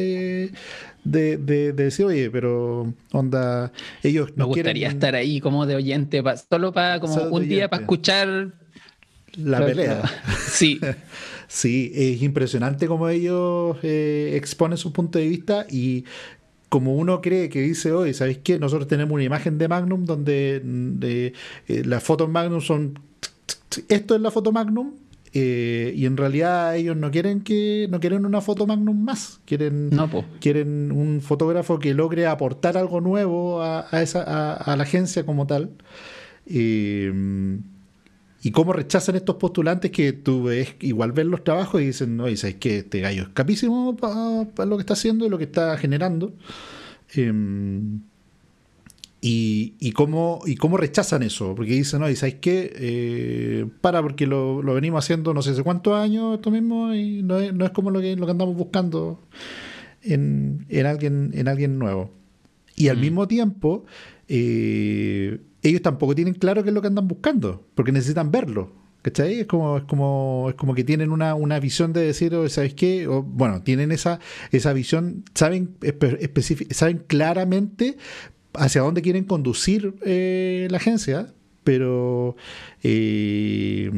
[1.06, 3.72] de, de, decir, oye, pero onda,
[4.04, 7.84] ellos no Me gustaría estar ahí como de oyente, solo para como un día para
[7.84, 8.54] escuchar
[9.38, 10.04] la pelea.
[10.50, 10.80] Sí.
[11.48, 16.06] sí, es impresionante como ellos eh, exponen su punto de vista y
[16.70, 18.58] como uno cree que dice hoy, ¿sabéis qué?
[18.60, 21.34] Nosotros tenemos una imagen de Magnum donde de,
[21.68, 23.00] eh, las fotos Magnum son
[23.89, 24.94] esto es la foto Magnum
[25.38, 29.89] eh, y en realidad ellos no quieren que no quieren una foto Magnum más, quieren,
[30.39, 35.71] quieren un fotógrafo que logre aportar algo nuevo a, esa, a, la agencia como tal.
[36.45, 37.12] y
[38.54, 42.38] cómo rechazan estos postulantes que tú ves, igual ven los trabajos y dicen, no, y
[42.38, 45.78] sabes que este gallo es capísimo para lo que está haciendo y lo que está
[45.78, 46.34] generando.
[47.13, 48.00] Em,
[49.28, 54.28] y, cómo, y cómo rechazan eso, porque dicen, no, y sabes qué, eh, para, porque
[54.28, 57.72] lo, venimos haciendo no sé hace cuántos años esto mismo y no es, no es
[57.72, 59.20] como lo que, lo que andamos buscando
[60.04, 62.12] en, en, alguien, en alguien nuevo.
[62.76, 63.02] Y al mm.
[63.02, 63.86] mismo tiempo,
[64.28, 68.74] eh, ellos tampoco tienen claro qué es lo que andan buscando, porque necesitan verlo.
[69.02, 69.40] ¿Cachai?
[69.42, 72.74] Es como, es como, es como que tienen una, una visión de decir, oh, ¿sabes
[72.74, 73.08] qué?
[73.08, 74.20] O, bueno, tienen esa,
[74.52, 75.78] esa visión, saben,
[76.72, 77.98] saben claramente
[78.58, 82.36] hacia dónde quieren conducir eh, la agencia, pero
[82.84, 83.89] eh,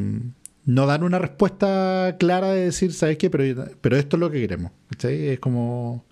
[0.65, 3.29] no dan una respuesta clara de decir, ¿sabes qué?
[3.29, 4.71] Pero, pero esto es lo que queremos.
[5.03, 6.05] Es como...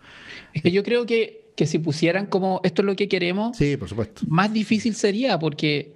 [0.54, 3.78] Es que yo creo que que si pusieran como esto es lo que queremos, sí,
[3.78, 4.22] por supuesto.
[4.28, 5.94] más difícil sería porque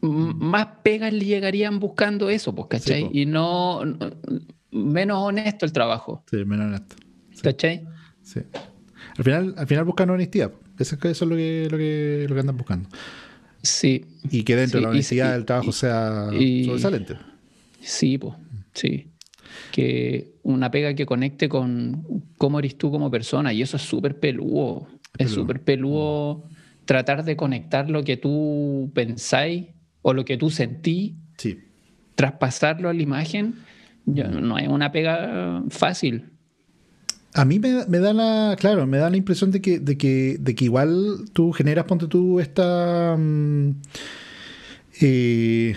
[0.00, 3.10] más pegas le llegarían buscando eso, pues, ¿cachai?
[3.12, 3.80] y no,
[4.70, 6.24] menos honesto el trabajo.
[6.30, 6.96] Sí, menos honesto.
[7.42, 7.84] ¿Cachai?
[8.22, 8.40] Sí.
[9.16, 10.52] Al final, al final buscan honestidad.
[10.78, 12.88] Eso, eso es lo que, lo, que, lo que andan buscando.
[13.62, 14.04] Sí.
[14.30, 17.16] Y que dentro de la honestidad del trabajo sea sobresaliente.
[17.80, 18.34] Sí, pues,
[18.74, 19.08] sí
[19.72, 22.04] que una pega que conecte con
[22.36, 23.52] cómo eres tú como persona.
[23.52, 24.88] Y eso es súper peludo.
[25.16, 26.44] Es súper peludo
[26.84, 29.66] tratar de conectar lo que tú pensáis
[30.02, 31.16] o lo que tú sentí,
[32.14, 33.56] traspasarlo a la imagen.
[34.06, 36.30] no hay una pega fácil.
[37.38, 40.56] A mí me, da la, claro, me da la impresión de que, de que, de
[40.56, 43.14] que igual tú generas, ponte tú, esta...
[43.16, 43.76] Mm,
[45.00, 45.76] eh,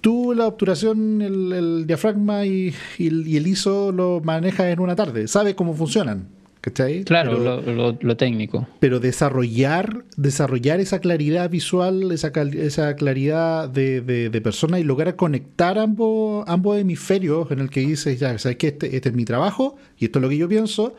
[0.00, 5.74] tú la obturación, el, diafragma y, el ISO lo manejas en una tarde, sabes cómo
[5.74, 6.28] funcionan.
[6.68, 7.04] ¿Cachai?
[7.04, 7.62] Claro,
[8.00, 8.66] lo, técnico.
[8.80, 16.44] Pero desarrollar, desarrollar esa claridad visual, esa, esa claridad de, persona y lograr conectar ambos,
[16.46, 20.06] ambos hemisferios en el que dices, ya, sabes que este, este es mi trabajo y
[20.06, 20.94] esto es lo que yo pienso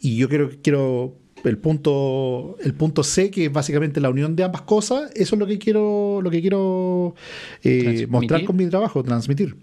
[0.00, 4.44] y yo quiero, quiero el punto, el punto C, que es básicamente la unión de
[4.44, 7.14] ambas cosas, eso es lo que quiero, lo que quiero
[7.62, 9.56] eh, mostrar con mi trabajo, transmitir.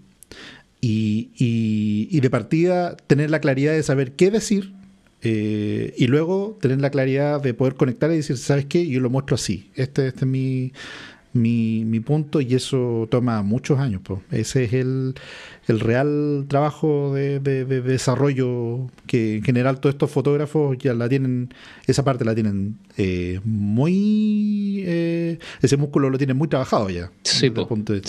[0.80, 4.74] Y, y, de partida tener la claridad de saber qué decir
[5.22, 8.86] eh, y luego tener la claridad de poder conectar y decir, ¿sabes qué?
[8.86, 9.70] Yo lo muestro así.
[9.74, 10.72] Este, este es mi,
[11.32, 14.00] mi, mi punto y eso toma muchos años.
[14.04, 14.20] Pues.
[14.30, 15.14] Ese es el,
[15.66, 21.52] el real trabajo de, desarrollo que en general todos estos fotógrafos ya la tienen,
[21.86, 27.10] esa parte la tienen eh, muy, eh, ese músculo lo tienen muy trabajado ya.
[27.22, 28.00] Sí, punto de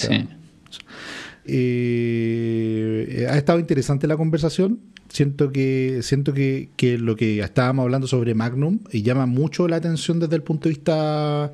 [1.46, 4.80] eh, ha estado interesante la conversación.
[5.10, 10.36] Siento que siento que, lo que estábamos hablando sobre Magnum llama mucho la atención desde
[10.36, 11.52] el punto de vista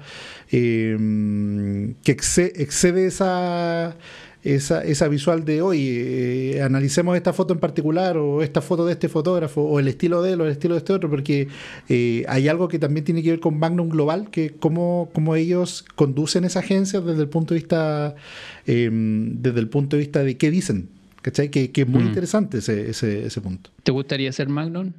[0.49, 3.95] que excede esa
[4.46, 8.94] esa, esa visual de hoy, eh, analicemos esta foto en particular o esta foto de
[8.94, 11.48] este fotógrafo o el estilo de él o el estilo de este otro, porque
[11.90, 15.84] eh, hay algo que también tiene que ver con Magnum Global, que cómo, cómo ellos
[15.96, 18.16] conducen esa agencia desde el punto de vista,
[18.68, 20.90] em, desde el punto de vista de qué dicen.
[21.24, 21.50] ¿Cachai?
[21.50, 22.08] Que, que es muy mm.
[22.08, 23.72] interesante ese, ese, ese punto.
[23.82, 24.92] ¿Te gustaría ser Magnum?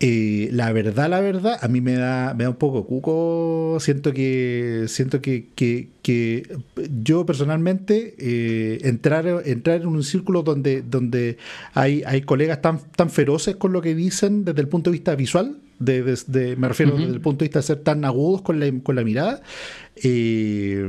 [0.00, 3.78] Eh, la verdad, la verdad, a mí me da, me da un poco cuco.
[3.80, 6.58] Siento que, siento que, que,
[7.02, 11.38] yo personalmente eh, entrar, entrar en un círculo donde, donde
[11.74, 15.14] hay, hay colegas tan, tan feroces con lo que dicen desde el punto de vista
[15.14, 18.70] visual, de, me refiero desde el punto de vista de ser tan agudos con la,
[18.82, 19.42] con la mirada.
[20.02, 20.88] Eh,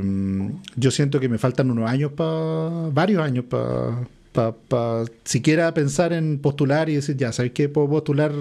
[0.74, 6.38] yo siento que me faltan unos años para, varios años para para siquiera pensar en
[6.38, 7.68] postular y decir, ya, ¿sabéis qué?
[7.68, 8.32] Puedo postular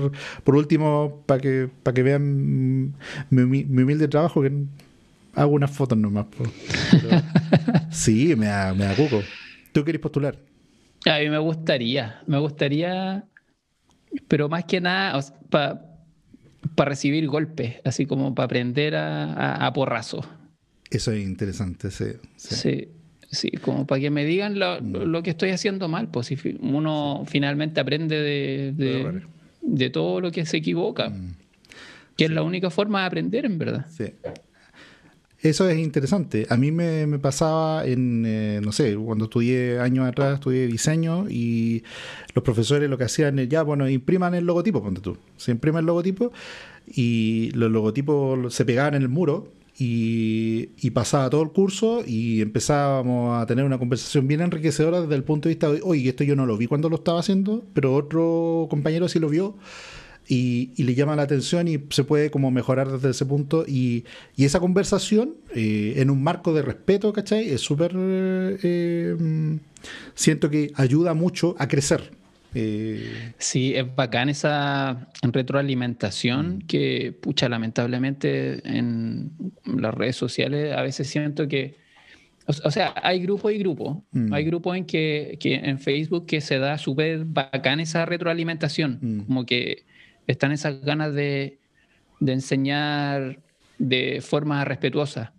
[0.44, 2.94] por último para que, para que vean
[3.30, 4.52] mi, humilde trabajo, que
[5.34, 6.26] hago unas fotos nomás.
[7.92, 9.24] sí, me da, me da cuco.
[9.72, 10.38] ¿Tú querés postular?
[11.06, 13.26] A mí me gustaría, me gustaría,
[14.28, 15.20] pero más que nada
[15.50, 20.26] para recibir golpes, así como para aprender a, a, porrazo.
[20.90, 22.06] Eso es interesante, sí.
[22.38, 22.56] sí.
[22.56, 22.90] Sí,
[23.62, 25.24] como para que me digan lo, mm.
[25.24, 29.22] que estoy haciendo mal, pues si uno finalmente aprende de,
[29.62, 31.36] de, todo lo que se equivoca, mm.
[32.18, 33.86] que es la única forma de aprender, en verdad.
[33.90, 34.06] Sí.
[35.42, 36.48] Eso es interesante.
[36.50, 41.84] A mí me, pasaba en, eh, no sé, cuando estudié años atrás, estudié diseño y
[42.34, 45.18] los profesores lo que hacían es, ya, bueno, impriman el logotipo, ponte tú.
[45.38, 46.32] Se imprime el logotipo
[46.88, 53.42] y los logotipos se pegaban en el muro y, pasaba todo el curso y empezábamos
[53.42, 56.36] a tener una conversación bien enriquecedora desde el punto de vista de, oye, esto yo
[56.36, 59.56] no lo vi cuando lo estaba haciendo, pero otro compañero sí lo vio
[60.28, 64.06] y, le llama la atención y se puede como mejorar desde ese punto y,
[64.38, 67.50] esa conversación eh, en un marco de respeto, ¿cachai?
[67.50, 67.92] Es súper...
[67.96, 69.56] Eh, mm,
[70.14, 72.12] siento que ayuda mucho a crecer
[72.58, 79.32] eh, sí, es bacán esa retroalimentación que, pucha, lamentablemente en
[79.66, 81.76] las redes sociales a veces siento que,
[82.48, 84.06] o, sea, hay grupo y grupo.
[84.12, 84.34] Mm.
[84.34, 89.20] Hay grupos en que, en Facebook que se da súper bacán esa retroalimentación, mm.
[89.26, 89.84] como que
[90.26, 91.60] están esas ganas de,
[92.26, 93.38] enseñar
[93.80, 95.34] de forma respetuosa.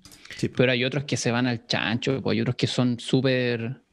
[0.55, 3.86] Pero hay otros que se van al chancho, hay otros que son súper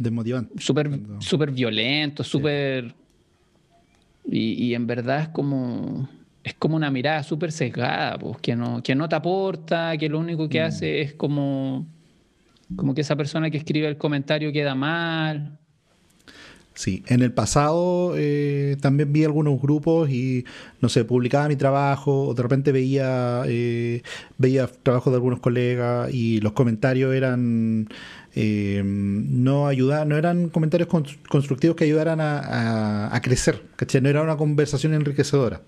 [0.00, 0.60] desmotivante.
[0.60, 0.90] Súper
[1.20, 2.94] super violento, súper...
[4.26, 6.08] Y, en verdad es como...
[6.42, 10.18] Es como una mirada súper sesgada, pues, que, no, que no te aporta, que lo
[10.18, 10.64] único que mm.
[10.64, 11.86] hace es como,
[12.74, 15.58] como que esa persona que escribe el comentario queda mal.
[16.80, 20.46] Sí, en el pasado eh, también vi algunos grupos y,
[20.80, 24.00] no sé, publicaba mi trabajo, o de repente veía, eh,
[24.38, 27.88] veía trabajos de algunos colegas y los comentarios eran
[28.34, 30.88] eh, no no eran comentarios
[31.28, 33.62] constructivos que ayudaran a, crecer,
[34.02, 35.62] No era una conversación enriquecedora.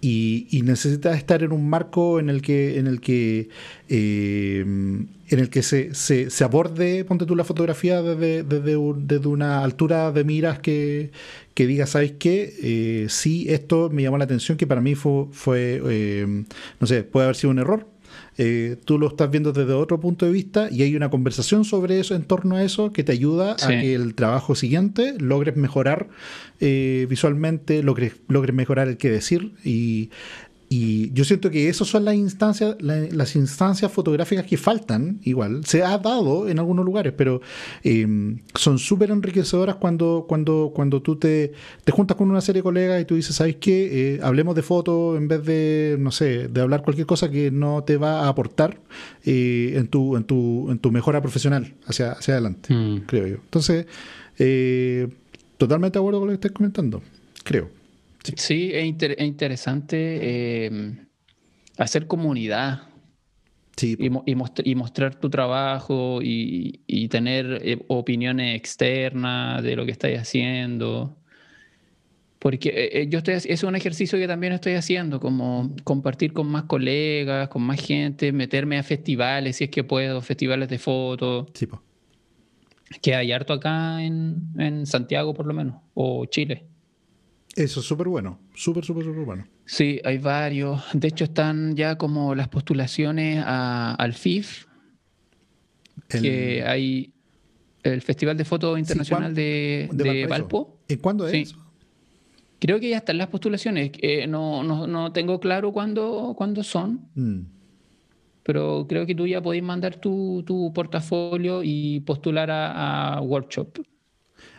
[0.00, 3.48] Y, y, estar en un marco en el que en el que
[3.88, 8.76] eh, en el que se, se, aborde ponte tú la fotografía desde, desde,
[9.26, 11.10] una altura de miras que,
[11.54, 15.26] que diga sabes qué eh, sí esto me llamó la atención que para mí fue,
[15.32, 16.44] fue eh,
[16.80, 17.86] no sé puede haber sido un error
[18.36, 22.00] eh, tú lo estás viendo desde otro punto de vista y hay una conversación sobre
[22.00, 26.08] eso, en torno a eso, que te ayuda a que el trabajo siguiente logres mejorar
[26.60, 30.10] eh, visualmente, logres, logres mejorar el que decir y
[30.68, 35.64] y yo siento que esas son las instancias, las instancias fotográficas que faltan, igual.
[35.64, 37.40] Se ha dado en algunos lugares, pero
[37.82, 41.52] em, son súper enriquecedoras cuando, cuando, cuando tú te,
[41.84, 44.14] te, juntas con una serie de colegas y tú dices, ¿sabes qué?
[44.14, 47.84] Eh, hablemos de fotos en vez de, no sé, de hablar cualquier cosa que no
[47.84, 48.80] te va a aportar
[49.24, 53.00] eh, en, tu, en, tu, en tu mejora profesional hacia, hacia adelante, mm.
[53.06, 53.36] creo yo.
[53.36, 53.86] Entonces,
[54.38, 55.08] eh,
[55.56, 57.02] totalmente de acuerdo con lo que estás comentando,
[57.44, 57.83] creo.
[58.36, 58.86] Sí, es,
[59.18, 61.06] interesante em,
[61.76, 62.82] hacer comunidad.
[63.76, 63.96] Sí.
[63.98, 71.18] Y, mostrar tu trabajo y, tener eh, opiniones externas de lo que estáis haciendo.
[72.38, 76.46] Porque eh, eh, yo estoy, es un ejercicio que también estoy haciendo, como compartir con
[76.46, 81.48] más colegas, con más gente, meterme a festivales, si es que puedo, festivales de fotos.
[81.54, 81.66] Sí,
[83.02, 86.73] Que hay harto acá en, en Santiago, por lo menos, o Chile.
[87.56, 89.46] Eso es súper bueno, súper, súper, súper bueno.
[89.64, 90.82] Sí, hay varios.
[90.92, 94.66] De hecho, están ya como las postulaciones al FIF,
[96.08, 97.12] que hay
[97.82, 100.78] el Festival de Foto Internacional de, de, Valpo.
[100.88, 101.54] ¿Y cuándo es
[102.58, 103.92] Creo que ya están las postulaciones.
[104.28, 107.08] no, no, no, tengo claro cuándo, cuándo son.
[107.14, 107.40] Mm.
[108.42, 113.78] Pero creo que tú ya podés mandar tu, tu portafolio y postular a, a workshop.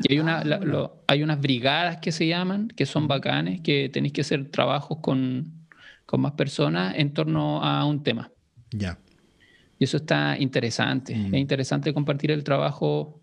[0.02, 4.14] Y hay, una, ah, hay unas brigadas que se llaman, que son bacanes, que tenéis
[4.14, 5.54] que hacer trabajos con,
[6.18, 8.32] más personas en torno a un tema.
[8.72, 8.98] Ya.
[9.78, 11.14] Y eso está interesante.
[11.14, 11.36] Mm.
[11.36, 13.20] Es interesante compartir el trabajo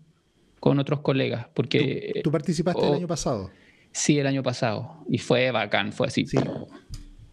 [0.59, 1.47] con otros colegas.
[1.53, 3.49] Porque, ¿Tú, participaste el año pasado?
[3.91, 5.03] Sí, el año pasado.
[5.09, 6.25] Y fue bacán, fue así.
[6.25, 6.37] Sí,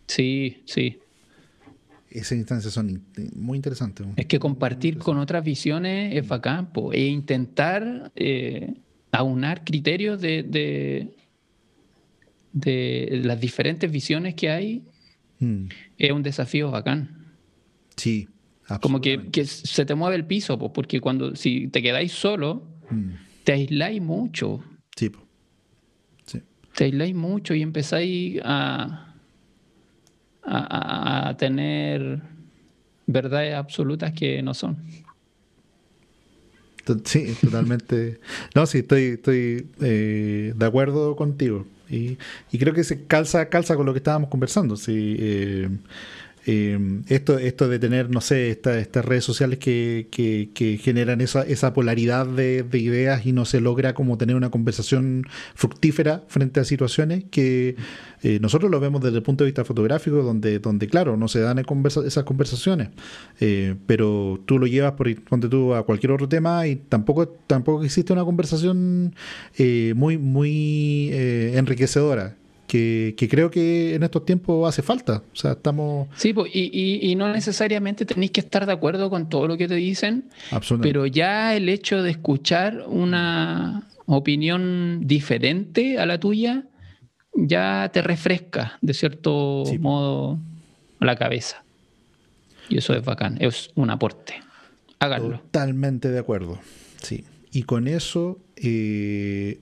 [0.07, 0.63] sí.
[0.65, 0.99] sí.
[2.11, 4.07] Esas instancias son muy interesantes.
[4.17, 6.71] Es que compartir con otras visiones es bacán.
[6.93, 8.13] e intentar...
[8.17, 8.75] Eh,
[9.13, 11.13] aunar criterios de,
[12.53, 14.83] de, las diferentes visiones que hay
[15.39, 15.65] mm.
[15.99, 17.35] es un desafío bacán.
[17.97, 18.29] Sí,
[18.81, 23.11] Como que, se te mueve el piso, porque cuando si te quedáis solo, mm.
[23.45, 24.63] te aisláis mucho.
[24.97, 25.11] Sí,
[26.75, 29.15] Te aisláis mucho y empezáis a,
[30.43, 32.23] a, a tener
[33.07, 34.79] verdades absolutas que no son.
[37.05, 38.21] Sí, totalmente.
[38.55, 41.67] no, sí, estoy, estoy eh, de acuerdo contigo.
[41.89, 42.19] Y,
[42.53, 44.77] y, creo que se calza, calza con lo que estábamos conversando.
[44.77, 45.69] Sí, eh,
[46.47, 50.09] eh, esto, esto de tener, no sé, estas redes sociales que,
[50.83, 56.23] generan esa, esa polaridad de, ideas y no se logra como tener una conversación fructífera
[56.29, 57.77] frente a situaciones que
[58.23, 61.41] eh, nosotros lo vemos desde el punto de vista fotográfico, donde, donde claro, no se
[61.41, 62.89] dan esas conversaciones,
[63.41, 67.85] eh, pero tú lo llevas por ponte tú a cualquier otro tema y tampoco, tampoco
[67.85, 69.15] existe una conversación
[69.95, 72.37] muy, muy enriquecedora
[72.71, 75.25] que, creo que en estos tiempos hace falta.
[75.33, 76.09] O sea, estamos...
[76.15, 79.75] Sí, pues, y, no necesariamente tenéis que estar de acuerdo con todo lo que te
[79.75, 80.31] dicen,
[80.81, 86.65] pero ya el hecho de escuchar una opinión diferente a la tuya
[87.35, 90.39] ya te refresca de cierto modo
[91.01, 91.65] la cabeza.
[92.69, 94.35] Y eso es bacán, es un aporte.
[95.01, 95.41] Háganlo.
[95.41, 96.61] Totalmente de acuerdo,
[97.03, 97.25] sí.
[97.51, 99.59] Y con eso eh,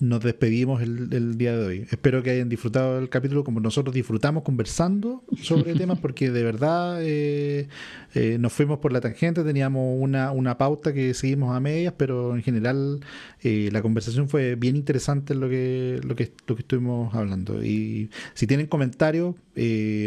[0.00, 1.86] nos despedimos el, día de hoy.
[1.90, 6.98] Espero que hayan disfrutado el capítulo como nosotros disfrutamos conversando sobre temas, porque de verdad
[7.02, 7.68] eh,
[8.14, 12.34] eh, nos fuimos por la tangente, teníamos una, una, pauta que seguimos a medias, pero
[12.34, 13.00] en general
[13.42, 17.62] eh, la conversación fue bien interesante en lo que, lo que, lo que estuvimos hablando.
[17.62, 19.34] Y si tienen comentarios,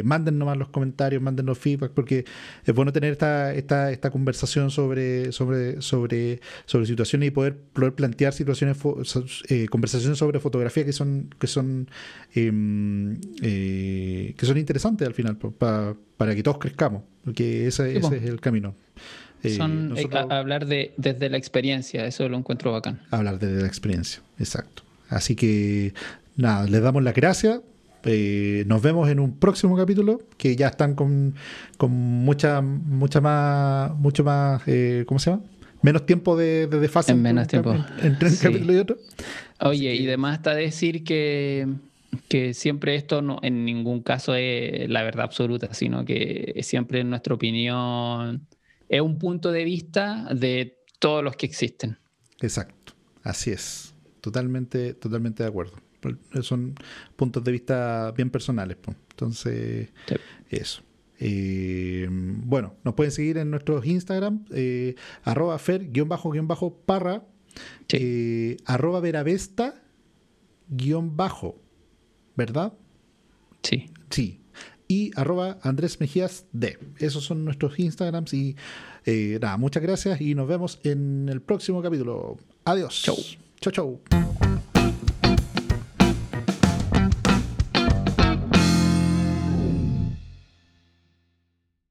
[0.03, 2.25] manden nomás los comentarios, mándennos feedback, porque
[2.65, 7.93] es bueno tener esta, esta, esta conversación sobre, sobre, sobre, sobre situaciones y poder, poder
[7.93, 8.77] plantear situaciones,
[9.49, 11.89] eh, conversaciones sobre fotografía que son, que son,
[12.33, 18.23] em, eh, que son interesantes al final, para que todos crezcamos, porque ese, ese es
[18.23, 18.75] el camino.
[19.57, 19.93] Son,
[20.29, 23.01] hablar de, desde la experiencia, eso lo encuentro bacán.
[23.11, 24.83] Hablar desde la experiencia, exacto.
[25.09, 25.93] Así que
[26.37, 27.59] nada, les damos las gracias.
[28.05, 31.35] Eh, nos vemos en un próximo capítulo que ya están con,
[31.77, 35.43] con mucha, mucha más, mucho más, eh, ¿cómo se llama?
[35.83, 37.11] Menos tiempo de, de desfase.
[37.11, 37.75] En menos tiempo.
[38.01, 38.97] Entre un capítulo y otro.
[39.59, 41.67] Oye, y además está decir que,
[42.27, 47.11] que siempre esto no, en ningún caso es la verdad absoluta, sino que siempre en
[47.11, 48.47] nuestra opinión
[48.89, 51.97] es un punto de vista de todos los que existen.
[52.39, 53.93] Exacto, así es.
[54.21, 55.83] Totalmente, totalmente de acuerdo
[56.41, 56.75] son
[57.15, 58.77] puntos de vista bien personales.
[59.11, 59.89] Entonces,
[60.49, 60.81] eso.
[61.25, 67.23] Eh, bueno, nos pueden seguir en nuestros Instagram, eh, arroba fer-parra,
[67.93, 69.81] eh, arroba veravesta,
[70.67, 71.61] guion bajo,
[72.35, 72.73] ¿verdad?
[73.61, 73.89] Sí.
[74.09, 74.41] Sí.
[74.89, 76.77] Y arroba Andrés Mejías D.
[76.99, 78.57] Esos son nuestros Instagrams y
[79.05, 82.37] nada, muchas gracias y nos vemos en el próximo capítulo.
[82.65, 83.01] Adiós.
[83.01, 83.15] Chau.
[83.61, 84.01] Chau, chau.